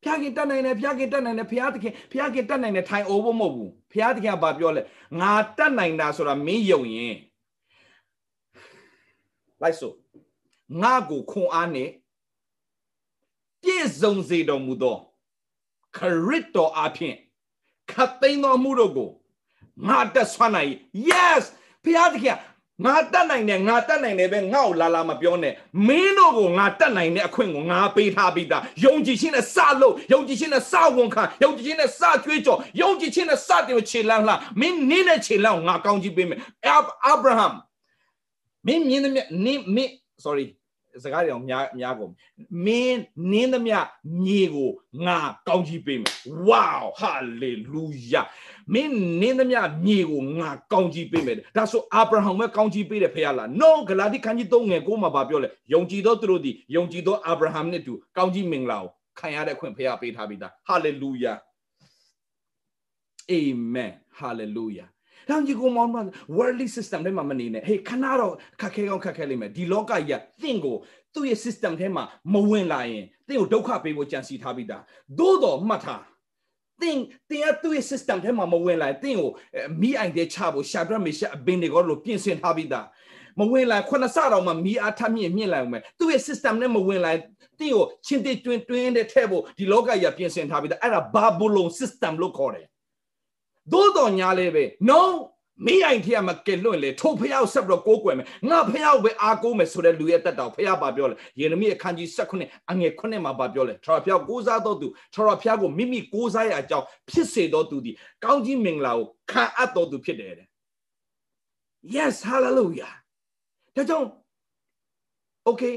[0.02, 4.82] ဖျားခင်တက်နိုင်တယ်ဖျားခင်တက်နိုင်တယ်ဖျားသခင်ဖျားခင်တက်နိုင်တယ်ထိုင်အိုးဖို့မဟုတ်ဘူးဖျားသခင်ကဘာပြောလဲ
[5.20, 7.16] ငါတက်နိုင်တာဆိုတာမင်းယုံရင်
[9.60, 9.94] လိုက်စို့
[10.82, 11.88] ငါကိုခွန်အားနဲ့
[13.62, 14.96] ပြည့်စုံစေတော်မူသော
[15.96, 17.16] ခရစ်တော်အဖျင်
[17.90, 19.10] ခတ်သိမ်းတော်မူတို့ကို
[19.88, 20.70] ငါတက်ဆွမ်းနိုင်
[21.08, 21.42] yes
[21.84, 22.38] ဖျားသခင်
[22.84, 25.54] ငါတက်နိုင်တယ်ငါတက်နိုင်တယ်ပဲငါ့ကိုလာလာမပြောနဲ့
[25.86, 37.46] မင်းတို့ကိုငါတက်နိုင်တဲ့အခွင့်ကိုငါပေးထားပြီးသားယုံကြည်ခြင်းနဲ့စလို့ယုံကြည်ခြင်းနဲ့စဝန်ခံယုံကြည်ခြင်းနဲ့စကြွေးကြော်ယုံကြည်ခြင်းနဲ့စတယ်ခြေလန်းလှမင်းနင်းတဲ့ခြေလန်းကိုငါကောင်းကြီးပေးမယ်အာဗြဟံ
[38.66, 39.12] မင်းမြင်တဲ့
[39.44, 39.92] နင်းမင်း
[40.24, 40.46] sorry
[41.04, 42.12] စကားတွေအောင်များများကုန်
[42.64, 43.00] မင်း
[43.30, 43.78] နင်းသမျှ
[44.24, 44.70] မြေကို
[45.06, 45.18] ငါ
[45.48, 46.14] ကောင်းကြီးပေးမယ်
[46.48, 48.24] wow hallelujah
[48.74, 61.36] မင်းနင်းသမျှမြေကိုငါကောင်းကြီးပေးမယ်ဒါဆိုအာဗြဟံပဲကောင်းကြီးပေးတယ်ဖေရလား no ဂလာတိခန်းကြီး3ငယ်9မှာဗာပြောလဲယုံကြည်သောသူတို့သည်ယုံကြည်သောအာဗြဟံနဲ့တူကောင်းကြီးမင်္ဂလာကိုခံရတဲ့အခွင့်ဖေရပေးထားပြီးသား hallelujah
[63.32, 64.88] amen hallelujah
[65.28, 66.02] ဒါကြီးကိုမောင်းမှာ
[66.36, 70.12] worldly system ထဲမှာမနေနဲ့ဟေးခဏတော့ခက်ခဲကောင်းခက်ခဲလိမ့်မယ်ဒီလောကကြီးက
[70.42, 70.76] သင်ကို
[71.14, 74.82] သူ့ရဲ့ system ထဲမှာမဝင်လာရင်သင်ကိုဒုက္ခပေးဖို့ကြံစီထားပြီးသား
[75.18, 76.02] သို့တော်မှတ်ထား
[76.82, 76.98] သင်
[77.30, 79.30] တင်ရသူ့ရဲ့ system ထဲမှာမဝင်လာရင်သင်ကို
[79.80, 82.86] မိအိုင်တဲ့ချဖို့ရှာဒရမေရှအဘင်တွေကောလို့ပြင်ဆင်ထားပြီးသား
[83.38, 87.12] မဝင်လာခုနစတော့မှမိအားထမြင့်မြင့်လာအောင်မယ်သူ့ရဲ့ system နဲ့မဝင်လာ
[87.58, 92.66] တင့်ကိုချင်းတစ်တွင်တွင်းတဲ့ထဲဖို့ဒီလောကကြီးကပြင်ဆင်ထားပြီးသားအဲ့ဒါဘာဘူလုံ system လို့ခေါ်တယ်
[93.72, 95.00] သို့တော်ညာလေးပဲ no
[95.66, 107.92] မိအိုင်ထက်မကဲလွင့်လေထိုဖျောက်ဆက်ပြီးတော့ကိုးကွယ်မယ်ငါဖျောက်ပဲအားကိုးမယ်ဆိုတဲ့လူရဲ့တက်တော်ဖျောက်ပါပြောလေယေရမိအခန်းကြီး16အငယ်9မှာပါပြောလေထာဝရဖျောက်ကိုးစားတော်သူထာဝရဖျောက်ကိုမိမိကိုးစားရအကြောင်းဖြစ်စေတော်သူဒီ
[108.24, 110.48] ကောင်းကြီးမင်္ဂလာကိုခံအပ်တော်သူဖြစ်တယ်တဲ့
[111.94, 112.92] yes hallelujah
[113.76, 114.08] ဒါကြောင့်
[115.46, 115.74] okay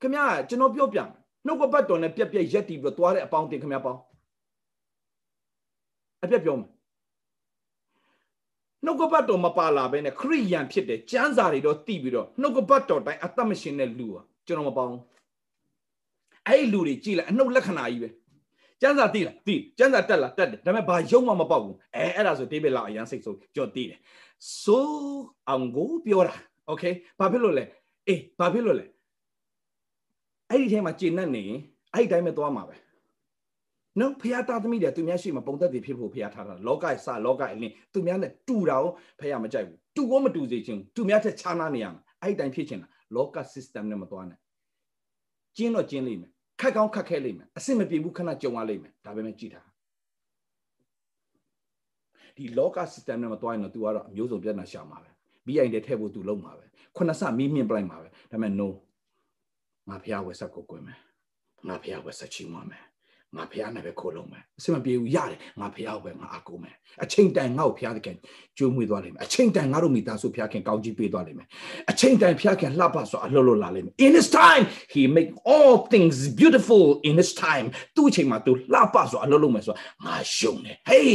[0.00, 1.08] ခင်ဗျာကျွန်တော်ပြောပြမယ်
[1.46, 4.00] နှုတ်ကပတ်တော်နဲ့ပြက်ပြက်ရက်တီပြီးတော့သွားတဲ့အပေါင်းတင်ခင်ဗျာပေါင်း
[6.24, 6.73] အပြက်ပြောမယ်
[8.85, 14.95] နှုတ်ကပတ်တော်မပါလာဘဲနဲ့ခရိယန်ဖြစ်တယ်ကျမ်းစာတွေတော့တိပြီးတော့နှုတ်ကပတ်တော်တိုင်းအသက်မရှင်တဲ့လူอ่ะကျွန်တော်မပေါင်း
[16.47, 18.09] အဲ့ဒီလူတွေကြည်လိုက်အနှုတ်လက္ခဏာကြီးပဲ
[18.81, 23.99] ကျမ်းစာတိလားတိကျမ်းစာတက်လားတက်တယ်ဒါပေမဲ့ဘာယုံမှမပေါက်ဘူးအဲအဲ့ဒါဆိုဒေးဗစ်လာအရန်စိတ်ဆိုကြော်တိတယ်
[24.63, 24.87] ဆို
[25.47, 26.35] အောင်ကိုပြောတာ
[26.67, 26.83] โอเค
[27.19, 27.63] ဘာဖြစ်လို့လဲ
[28.07, 28.85] အေးဘာဖြစ်လို့လဲ
[30.49, 31.59] အဲ့ဒီထဲမှာကျင့်နဲ့နေရင်
[31.93, 32.75] အဲ့ဒီတိုင်းပဲသွားမှာပဲ
[34.00, 38.90] နော်ဖះသားသမီးတွေသူများရှိမှပုံသက်တွေဖြစ်ဖို့ဖះထားတာလောကစလောကအလင်းသူများနဲ့တူတာကို
[39.20, 44.38] ဖះမကြိုက်ဘူးတူကိုမတူစေချင်သူများထက်ခြားနာနေရမှာအဲ့ဒီတိုင်းဖြစ်ချင်တာလောက system နဲ့မသွားနဲ့
[45.56, 46.30] ကျင်းတော့ကျင်းလိမ့်မယ်
[46.60, 49.62] ခက်ကောင်းခက်ခဲလိမ့်မယ်အဆင်မပြေဘူးခဏကြုံရလိမ့်မယ်ဒါပဲမဲ့ကြည့်တာ
[52.36, 55.10] ဒီလောက system နဲ့မသွားရင်တော့ तू ကတော့အမျိုးစုံပြဿနာရှာမှာပဲ
[55.46, 56.64] BI တဲ့ထည့်ဖို့ तू လုံးမှာပဲ
[56.96, 58.68] ခုနစမီးမြင့်ပလိုက်မှာပဲဒါပေမဲ့ no
[59.88, 60.98] ငါဖះဝက်ဆက်ကိုကွယ်မယ်
[61.68, 62.84] ငါဖះဝက်ဆက်ချီးမွမ်းမယ်
[63.36, 68.16] ငါဖះနဲ့ပဲခိုးလုံးမယ်အစမပြေဘူးရတယ်ငါဖះပဲငါအကူမယ်အချိန်တန်ငါ့ကိုဖះတဲ့ခင်
[68.58, 71.48] ကျိုးမွေးသွားလိမ့်မယ်အချိန်တန်ငါတို့မိသားစုဖះခင်ကောင်းကြီးပေးသွားလိမ့်မယ်
[71.90, 77.66] အချိန်တန်ဖះခင်လှပဆိုအလှလို့လာလိမ့်မယ် in his time he make all things beautiful in his time
[77.96, 79.74] သူ့အချိန်မှာသူလှပဆိုအလှလို့မယ်ဆို
[80.04, 81.14] ငါရှုံတယ် hey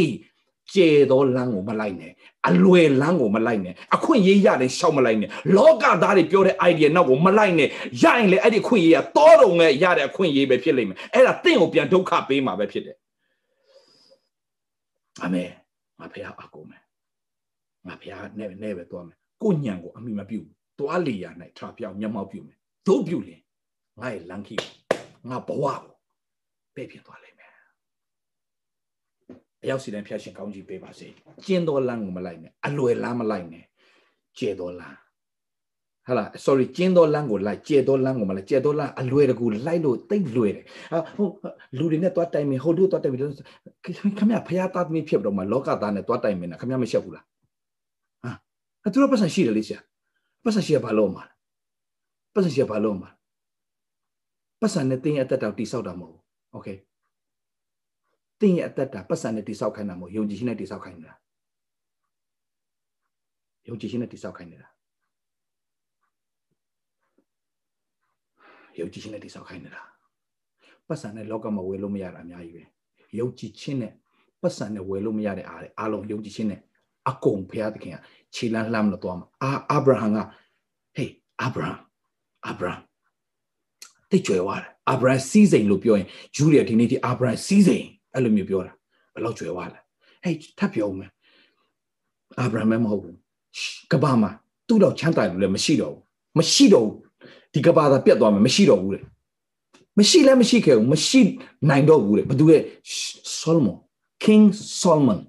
[0.74, 2.12] ကျေသောလမ်းကိုမလိုက်နဲ့
[2.48, 7.70] အလွယ်လမ်းကိုမလိုက်နဲ့အခွင့်ရေးရတယ်ရှောက်မလိုက်နဲ့လောကသားတွေပြောတဲ့ idea နောက်ကိုမလိုက်နဲ့
[8.04, 12.98] ရရင်လေအဲ့ဒီအခွင့်ရေးကတောတုံနဲ့ရတဲ့အခွင့်ရေးပဲဖြစ်လိမ့်မယ်အဲ့ဒါတင့်ကိုပြန်ဒုက္ခပေးမှာပဲဖြစ်တယ်
[15.24, 15.50] အာမင်
[16.00, 16.82] ငါဖះအကူမယ်
[17.88, 20.48] ငါဖះနဲ့နဲ့ပဲသွားမယ်ကိုညံကိုအမိမပြုတ်
[20.80, 21.26] သွားလေရ၌
[21.58, 22.58] ထပြောင်းမျက်မှောက်ပြုမယ်
[22.88, 23.42] တို့ပြုလင်
[24.00, 24.56] ငါရဲ့လမ်းခိ
[25.30, 25.96] ငါဘဝကို
[26.76, 27.29] ပဲ့ဖြစ်သွားလိမ့်မယ်
[29.64, 31.08] အရောက်စီတိုင်းဖျက်ရှင်ကောင်းကြီးပေးပါစေ
[31.46, 33.66] ကျင်းတော်လမ်းကိုမလိုက်နဲ့အလွယ်လမ်းမလိုက်နဲ့
[34.38, 34.98] ကျဲတော်လမ်း
[36.08, 40.66] ဟလာ sorry ကျင်းတော်လမ်းကိုလိုက်ကျဲတော်လမ်းကိုမလိုက်ကျဲတော်လမ်းအလွယ်တကူလိုက်လို့တိတ်လွယ်တယ်
[41.18, 41.34] ဟုတ်
[41.78, 43.22] လူတွေနဲ့တွားတိုင်မင်ဟိုလူတွားတိုင်မင်
[44.20, 47.26] ခမရဖျားသားသမီးဖြစ်တော့မှလောကသားနဲ့တွားတိုင်မင်တာခမရမရှက်ဘူးလား
[48.24, 48.32] ဟာ
[48.86, 49.80] အတူတော့ပတ်စံရှိတယ်လေဆရာ
[50.44, 51.24] ပတ်စံရှိရဘာလို့မှာ
[52.34, 53.10] ပတ်စံရှိရဘာလို့မှာ
[54.62, 56.22] ပတ်စံနဲ့တင်းရဲ့အသက်တောင်တိဆောက်တာမဟုတ်ဘူး
[56.56, 56.78] okay
[58.42, 61.16] တင်းရဲ့အသက်တာပတ်စံနဲ့တိဆောက်ခိုင်းတာမဟုတ်ယုံကြည်ခြင်းနဲ့တိဆောက်ခိုင်းနေတာ
[63.68, 64.70] ယုံကြည်ခြင်းနဲ့တိဆောက်ခိုင်းနေတာ
[68.80, 69.82] ယုံကြည်ခြင်းနဲ့တိဆောက်ခိုင်းနေတာ
[70.88, 72.64] ပတ်စံနဲ့လောကမှာဝယ်လို့မရတာအများကြီးပဲ
[73.20, 73.94] ယုံကြည်ခြင်းနဲ့
[74.42, 76.62] ပတ်စံနဲ့ဝယ်လို့မရတဲ့အားတွေအားလုံးယုံကြည်ခြင်းနဲ့
[77.10, 77.98] အကုန်ဖျားသခင်က
[78.36, 80.18] ခြေလန်းလှမ်းလို့သွားမှာအာအာဗြဟံက
[80.96, 81.12] ဟေး
[81.42, 81.72] အာဗြဟံ
[82.46, 82.74] အာဗြဟံ
[84.10, 88.74] တိတ်ကြွယ်သွားတယ်အာဗြဟံစီးစိမ်လို့ပြောရင်ဂျူလီယာဒီနေ့ဒီအာဗြဟံစီးစိမ် အဲ့လိုမျိုးပြောတာ
[89.14, 89.80] ဘယ်လောက်ကြွယ်သွားလဲ
[90.24, 91.12] ဟေးထပ်ပြောမယ်
[92.40, 93.18] အာဗြဟံမဟုတ်ဘူး
[93.92, 94.32] ကဘာမှာ
[94.68, 96.04] သူ့တော့ချမ်းသာလို့လည်းမရှိတော့ဘူး
[96.38, 96.98] မရှိတော့ဘူး
[97.54, 99.00] ဒီကဘာသာပြတ်သွားမယ်မရှိတော့ဘူးလေ
[100.00, 101.22] မရှိလည်းမရှိခဲ့ဘူးမရှိ
[101.70, 102.62] နိုင်တော့ဘူးလေဘသူရဲ့
[103.40, 103.78] Solomon
[104.24, 104.46] King
[104.82, 105.20] Solomon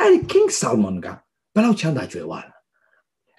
[0.00, 1.06] အဲ့ဒီ King Solomon က
[1.54, 2.60] ဘယ်လောက်ချမ်းသာကြွယ်ဝလား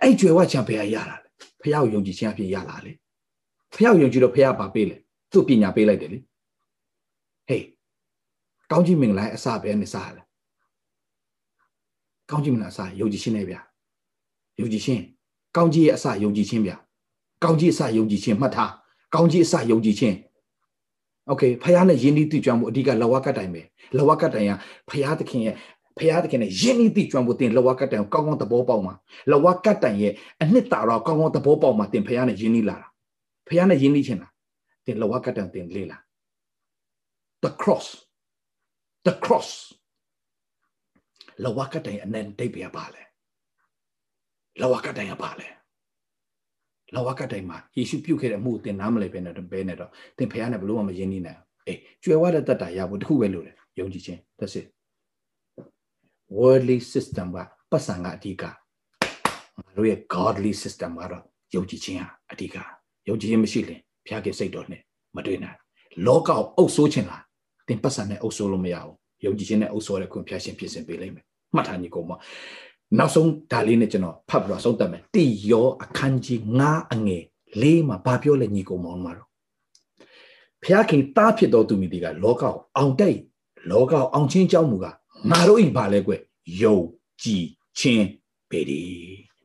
[0.01, 1.29] အဲ့ကြွယ်ဝချမ်းဘယ်ရရတာလဲ
[1.61, 2.91] ဖះကိုယုံကြည်ခြင်းအဖြစ်ရလာလေ
[3.75, 4.95] ဖះကိုယုံကြည်တော့ဖះပါပေးလေ
[5.31, 6.19] သူ့ပညာပေးလိုက်တယ်လေ
[7.47, 7.65] ဟေး
[8.70, 10.22] ကောင်းကြီးမင်္ဂလာအစပဲနဲ့စားလဲ
[12.30, 13.60] ကောင်းကြီးမင်္ဂလာအစယုံကြည်ခြင်းနဲ့ဗျာ
[14.60, 15.02] ယုံကြည်ခြင်း
[15.56, 16.76] ကောင်းကြီးရဲ့အစယုံကြည်ခြင်းဗျာ
[17.44, 18.72] ကောင်းကြီးအစယုံကြည်ခြင်းမှတ်ထား
[19.14, 20.16] ကောင်းကြီးအစယုံကြည်ခြင်း
[21.28, 23.62] โอเคဖះနဲ့ယဉ်ဤတိကျွမ်းမှုအဓိကလဝကတိုင်ပဲ
[23.98, 24.52] လဝကတိုင်က
[24.88, 25.54] ဖះသခင်ရဲ့
[25.98, 28.94] ဖះသခင်နဲ့ယဉ်ဤတိကျွမ်းမှုတင်လဝကတိုင်ကိုကောင်းကောင်းသဘောပေါက်မှာ
[29.32, 32.88] လဝကတိုင်ရဲ့အနှစ်သာတော့ကောင်းကောင်းသဘောပေါက်မှာတင်ဖះနဲ့ယဉ်ဤလာတာ
[33.48, 34.32] ဖះနဲ့ယဉ်ဤချင်းလား
[34.86, 35.98] တင်လဝကတိုင်တင်လေ့လာ
[37.42, 37.86] the cross
[39.05, 39.49] the cross
[41.43, 43.03] လဝကတိုင်အနန္တိတ်ပြပါလေ
[44.61, 45.47] လဝကတိုင်ကပါလေ
[46.95, 54.67] လဝကတိုင်မှာယေရှုပြုတ်ခဲ့တဲ့အမှုတင်နားမလဲပဲနဲ့ဘဲနဲ့တော့တင်ဖះနဲ့ဘလို့မှမယဉ်နေနိုင်အေးကျွယ်ဝတဲ့တတ်တာရဖို့တခုပဲလို့တယ်ယုံကြည်ခြင်း that's it
[56.37, 57.37] worldly system က
[57.71, 58.51] ပတ်စံကအဓိကငါ
[59.77, 61.23] တို့ရဲ့ godly system ကတော့
[61.55, 62.55] ယုံကြည်ခြင်းဟာအဓိက
[63.07, 64.81] ယုံကြည်ခြင်းမရှိရင်ဘုရားခင်စိတ်တော်နဲ့
[65.15, 65.57] မတွေ့နိုင်
[66.05, 67.23] လောကကိုအုပ်ဆိုးခြင်းလား
[67.67, 68.95] သင်ပတ်စံနဲ့အုပ်ဆိုးလို့မရဘူး
[69.25, 72.11] ယုံကြည်ခြင်းနဲ့အုပ်ဆိုးတဲ့ခွင့်ဖျားရှင်ဖြစ်စဉ်ပေးလိမ့်မယ်မှတ်ထားညီကောင်မ
[72.97, 77.23] နောက်ဆုံးဒါလေးနဲ့ကျွန်တော်ဖတ်ပြီးတော့ဆုံးသတ်မယ်တိယောအခန်းကြီး9အငယ်
[77.61, 79.27] လေးမှာဘာပြောလဲညီကောင်မောင်မတော်
[80.63, 83.19] ဖျားခင်တားဖြစ်တော်သူမိဒီကလောကကိုအောင်တိုက်
[83.71, 84.85] လောကကိုအောင်ချင်းကြောင်းမူက
[85.31, 86.11] ငါတို့ဤဘာလဲကွ
[86.61, 86.77] ယုံ
[87.23, 87.45] ကြည်
[87.79, 88.07] ခြင်း
[88.49, 88.81] ပေဒီ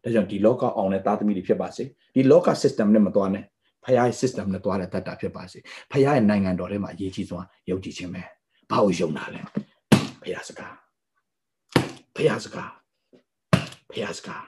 [0.02, 3.44] ဒါကြောင့်ဒီလောကအောင်တဲ့တာသမီတွေဖြစ်ပါစေဒီလောက system နဲ့မသွားနဲ့
[3.84, 5.58] ဖခင်ရဲ့ system နဲ့သွားတဲ့တတ်တာဖြစ်ပါစေ
[5.90, 8.22] ဖခင်ရဲ့နိုင်ငံတော်ထဲမှာအရေးကြီးဆုံးယုံကြည်ခြင်းပဲ
[8.70, 9.40] ဘာကိုယုံတာလဲ
[10.22, 10.74] ဖခင်စကား
[12.14, 12.70] ဖခင်စကား
[13.90, 14.44] ဖခင်စကား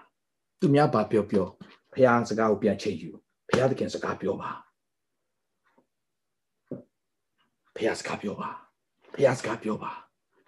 [0.61, 1.47] သူများဘာပြောပြော
[1.93, 3.11] ဖခင်စကားကိုပြန်ချိန်ယူ
[3.49, 4.51] ဖခင်သခင်စကားပြောပါ
[7.76, 8.51] ဖခင်စကားပြောပါ
[9.14, 9.93] ဖခင်စကားပြောပါ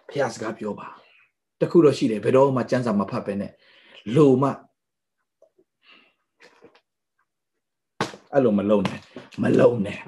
[0.09, 0.87] ဖခင်စကားပြောပါ
[1.61, 3.51] တခုတော့ရှိတယ်ဘယ်တော့မှစံစာမဖတ်ပဲနဲ့
[4.15, 4.49] လိုမှ
[8.35, 8.99] အဲ့လိုမလုံးနဲ့
[9.43, 9.99] မလုံးနဲ့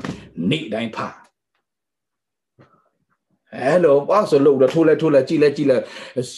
[0.50, 1.00] နေ့တိုင်းဖ
[3.56, 5.78] အဲ့လိုပေါ့ဆိုလို့တော့ထိုးလဲထိုးလဲကြည်လဲကြည်လဲ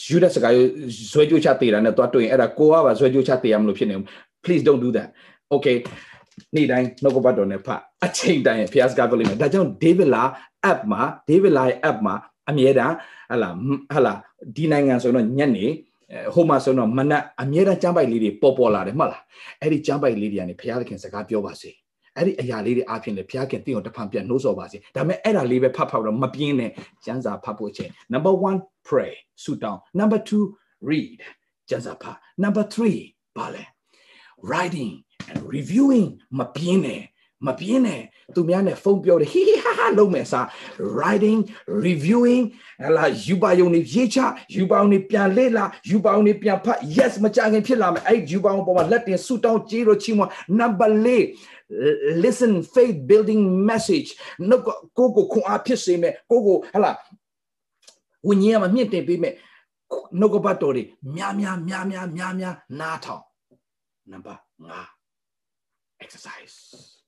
[0.10, 0.54] ယူတဲ့စကား
[1.12, 3.96] ဇွဲကြိုးချသေးတာနဲ့တွားတွေ့ရင်အဲ့ဒါကိုကပါဇွဲကြိုးချသေးရမလို့ဖြစ်နေ
[4.44, 5.10] please don't do that
[5.56, 5.78] okay
[6.56, 7.68] နေ့တိုင်းနှုတ်ကပတ်တော်နဲ့ဖ
[8.06, 10.24] အချိန်တိုင်းဖျားစကားပြောလိမ့်မယ်ဒါကြောင့် David လာ
[10.72, 12.16] app မှာ David လာရဲ့ app မှာ
[12.50, 12.96] အမြဲတမ်း
[13.32, 13.50] ဟလာ
[13.96, 14.14] ဟလာ
[14.56, 15.66] ဒီနိုင်ငံဆိုတော့ညနေ
[16.34, 19.24] ဟိုမှာဆိုတော့မနက်အမြဲတမ်းကျမ်းပိုက်လေးတွေပေါ်ပေါ်လာတယ်မှတ်လား
[19.62, 21.70] အဲ့ဒီကျမ်းပိုက်လေးတွေကနေဘုရားသခင်စကားပြောပါစေ
[22.20, 26.72] အဲ့ဒီအရာလေးတွေအားဖြင့်လေဘုရားခင်တင့်ကိုတဖန်ပြန်နှိုးဆော်ပါစေဒါပေမဲ့အဲ့ဒါလေးပဲဖတ်ဖတ်တော့မပြင်းနဲ့
[27.06, 29.14] ကျမ်းစာဖတ်ဖို့ချင်း number 1 pray
[29.44, 31.20] ဆုတောင်း number 2 read
[31.70, 33.64] ကျမ်းစာဖတ် number 3ဘာလဲ
[34.50, 34.94] writing
[35.30, 36.10] and reviewing
[36.40, 37.02] မပြင်းနဲ့
[37.48, 38.02] မပြင်းနဲ့
[38.36, 40.42] သူများနဲ့ဖုန်းပြောတယ်ဟီဟီဟာဟာလုံးမယ်စာ
[40.96, 41.40] writing
[41.86, 42.44] reviewing
[42.86, 44.18] ဟလာယူပါယုံနေရေးချ
[44.56, 50.90] ယူပါအောင်နေပြန်လေ့လာယူပါအောင်နေပြန်ဖတ် yes မကြခင်ဖြစ်လာမယ်အဲ့ယူပါအောင်ပေါ်မှာလက်တင်ဆူတောင်းကြေးတော့ချီးမွမ်း number
[51.56, 54.10] 4 listen faith building message
[54.50, 54.64] နှုတ်
[54.98, 56.92] ကိုကိုခွန်အားဖြစ်စေမယ်ကိုကိုဟလာ
[58.28, 59.36] ဝိညာဉ်မှာမြင့်တင်ပေးမယ်
[60.20, 60.84] နှုတ်ကပတ်တော်တွေ
[61.16, 63.24] များများများများများများနားထောင်
[64.12, 64.36] number
[65.16, 66.99] 5 exercise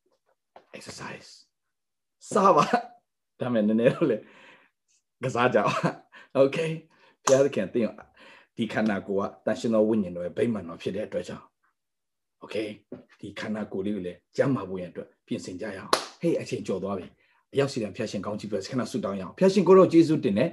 [0.78, 1.30] exercise
[2.32, 2.66] စားပါ
[3.40, 4.18] ဒါမဲ့နည်းနည်းတော့လေ
[5.24, 5.74] ကစားကြအောင်
[6.38, 6.72] okay
[7.24, 7.88] ဘုရားသခင်တင်
[8.58, 11.46] ဒီခန္ဓာကိုယ်ကတန်ရှင်တော်ဝိညာဉ်တော်ရဲ့ဗိမာန်တော်ဖြစ်တဲ့အတွက်ကြောင့်
[12.44, 12.68] okay
[13.20, 15.92] ဒီခန္ဓာကိုယ်လေးကိုလည်းကျမ်းမာဖို့ရန်အတွက်ပြင်ဆင်ကြရအောင်
[16.22, 17.12] ဟေးအချိန်ကျော်သွားပြီအ
[17.60, 20.50] ရောက်စီတံဖျာရှင်ကောင်းချီးပြခဏဆုတောင်းရအောင်ဖျာရှင်ကိုတော့ယေရှုတင်တယ်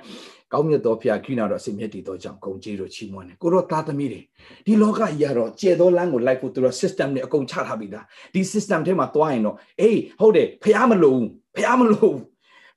[0.53, 4.21] ကောင်းမြတ်တော်ဖျာခိနာတော်အစင်မြတ်တည်တော်ကြောင့်ဂုံကြီးတို့ချီးမွမ်းတယ်ကိုတော့သားသမီးတွေ
[4.67, 11.23] ဒီလောကကြီးကတော့ကျဲသောလမ်းကိုလိုက်ဖို့သူတို့ system နဲ့အကုန်ချထားပြီးသားဒီ system ထဲမှာသွားရင်တော့အေးဟုတ်တယ်ဖျားမလို့
[11.57, 12.15] ဖျားမလို့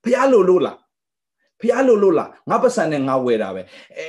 [0.05, 0.77] ဖျားလို့လို့လား
[1.61, 3.61] ဖះလို့လို့လားငါပတ်စံနဲ့ငါဝယ်တာပဲ
[3.97, 4.05] အဲ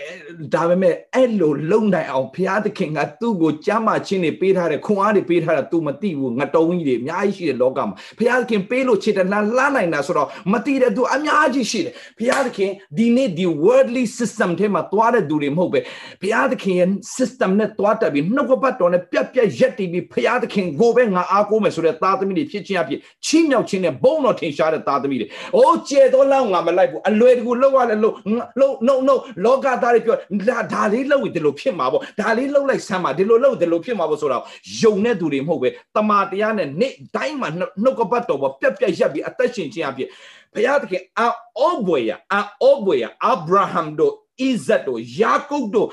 [0.54, 15.80] ဒါပေမဲ့အဲ့လိုလုံနိုင်အောင်ဖះသခင်ကသူ့ကိုကြမ်းမှချင်းနေပေးထားတယ်ခွန်အားတွေပေးထားတာ तू မသိဘူးငတုံးကြီးတွေအများကြီးရှိတယ်လောကမှာဖះသခင်ပေးလို့ချစ်တယ်လှမ်းလှမ်းနိုင်တာဆိုတော့မသိတဲ့သူအများကြီးရှိတယ်ဖះသခင်ဒီနေ့ဒီ worldly system ထဲမှာသွားတဲ့သူတွေမဟုတ်ပဲ
[16.22, 28.14] ဖះသခင်ရဲ့ system နဲ့သွားတက်ပြီးနှုတ်ကပတ်တော်နဲ့ပြက်ပြက်ရက်တည်ပြီးဖះသခင်ကိုပဲငါအားကိုးမယ်ဆိုတဲ့သားသမီးတွေဖြစ်ချင်းအဖြစ်ချီးမြှောက်ခြင်းနဲ့ဘုန်းတော်ထင်ရှားတဲ့သားသမီးတွေအိုးကျေတော်လောင်းငါမလိုက်ဘူးအလွယ်တကူလောက်ရလဲလို့
[28.60, 29.14] လို့ no no
[29.44, 30.16] လောကသားတွေပြော
[30.48, 34.42] ဒါဒါလေးလောက်ရင်ဒီလိုဖြစ်မှာပေါ့ဒါလေးလောက်လိုက်ဆမ်းမှာဒီလိုလောက်ဒီလိုဖြစ်မှာပေါ့ဆိုတော့
[34.82, 40.08] ယုံတဲ့သူတွေမဟုတ်ပဲတမာတရားနဲ့နေ့တိုင်းမှာနှုတ်ကပတ်တော်ပေါ်ပြက်ပြက်ရက်ပြီးအသက်ရှင်ခြင်းအဖြစ်
[40.54, 45.88] ဘုရားသခင်အောဘွေရအောဘွေရအာဗြဟံတို့ဣဇတ်တို့ယာကုပ်တို့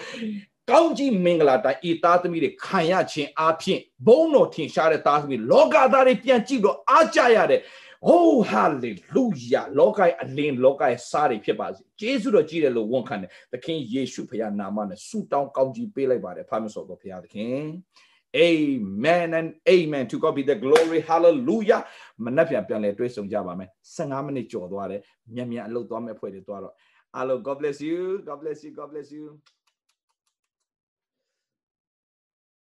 [0.70, 7.62] ကောင်းကြီးမင်္ဂလာတိုင်းဤသားသမီးတွေခံရခြင်းအပြင်ဘုန်းတော်ထင်ရှားတဲ့သားသမီးလောကသားတွေပြန်ကြည့်တော့အားကြရတဲ့
[8.08, 17.64] ဟိုးဟာလေလုယာလောကရဲ့အလင်းလောကရဲ့စားတွေဖြစ်ပါစေဂျေစုတော်ကြီးတယ်လို့ဝန်ခံတယ်သခင်ယေရှုဖခင်နာမနဲ့ဆုတောင်းကောင်းကြီးပေးလိုက်ပါတယ်ဖာမစောတော်ဖခင်သခင်
[18.38, 21.82] Amen and amen to God be the glory hallelujah
[22.26, 25.02] မနှက်ပြန်ပြန်လဲတွေးဆုံကြပါမယ်15မိနစ်ကြော်သွားတယ်
[25.36, 26.74] မြန်မြန်အလုပ်သွားမဲ့ဖွဲ့တွေသွားတော့
[27.16, 29.26] Hello God bless you God bless you God bless you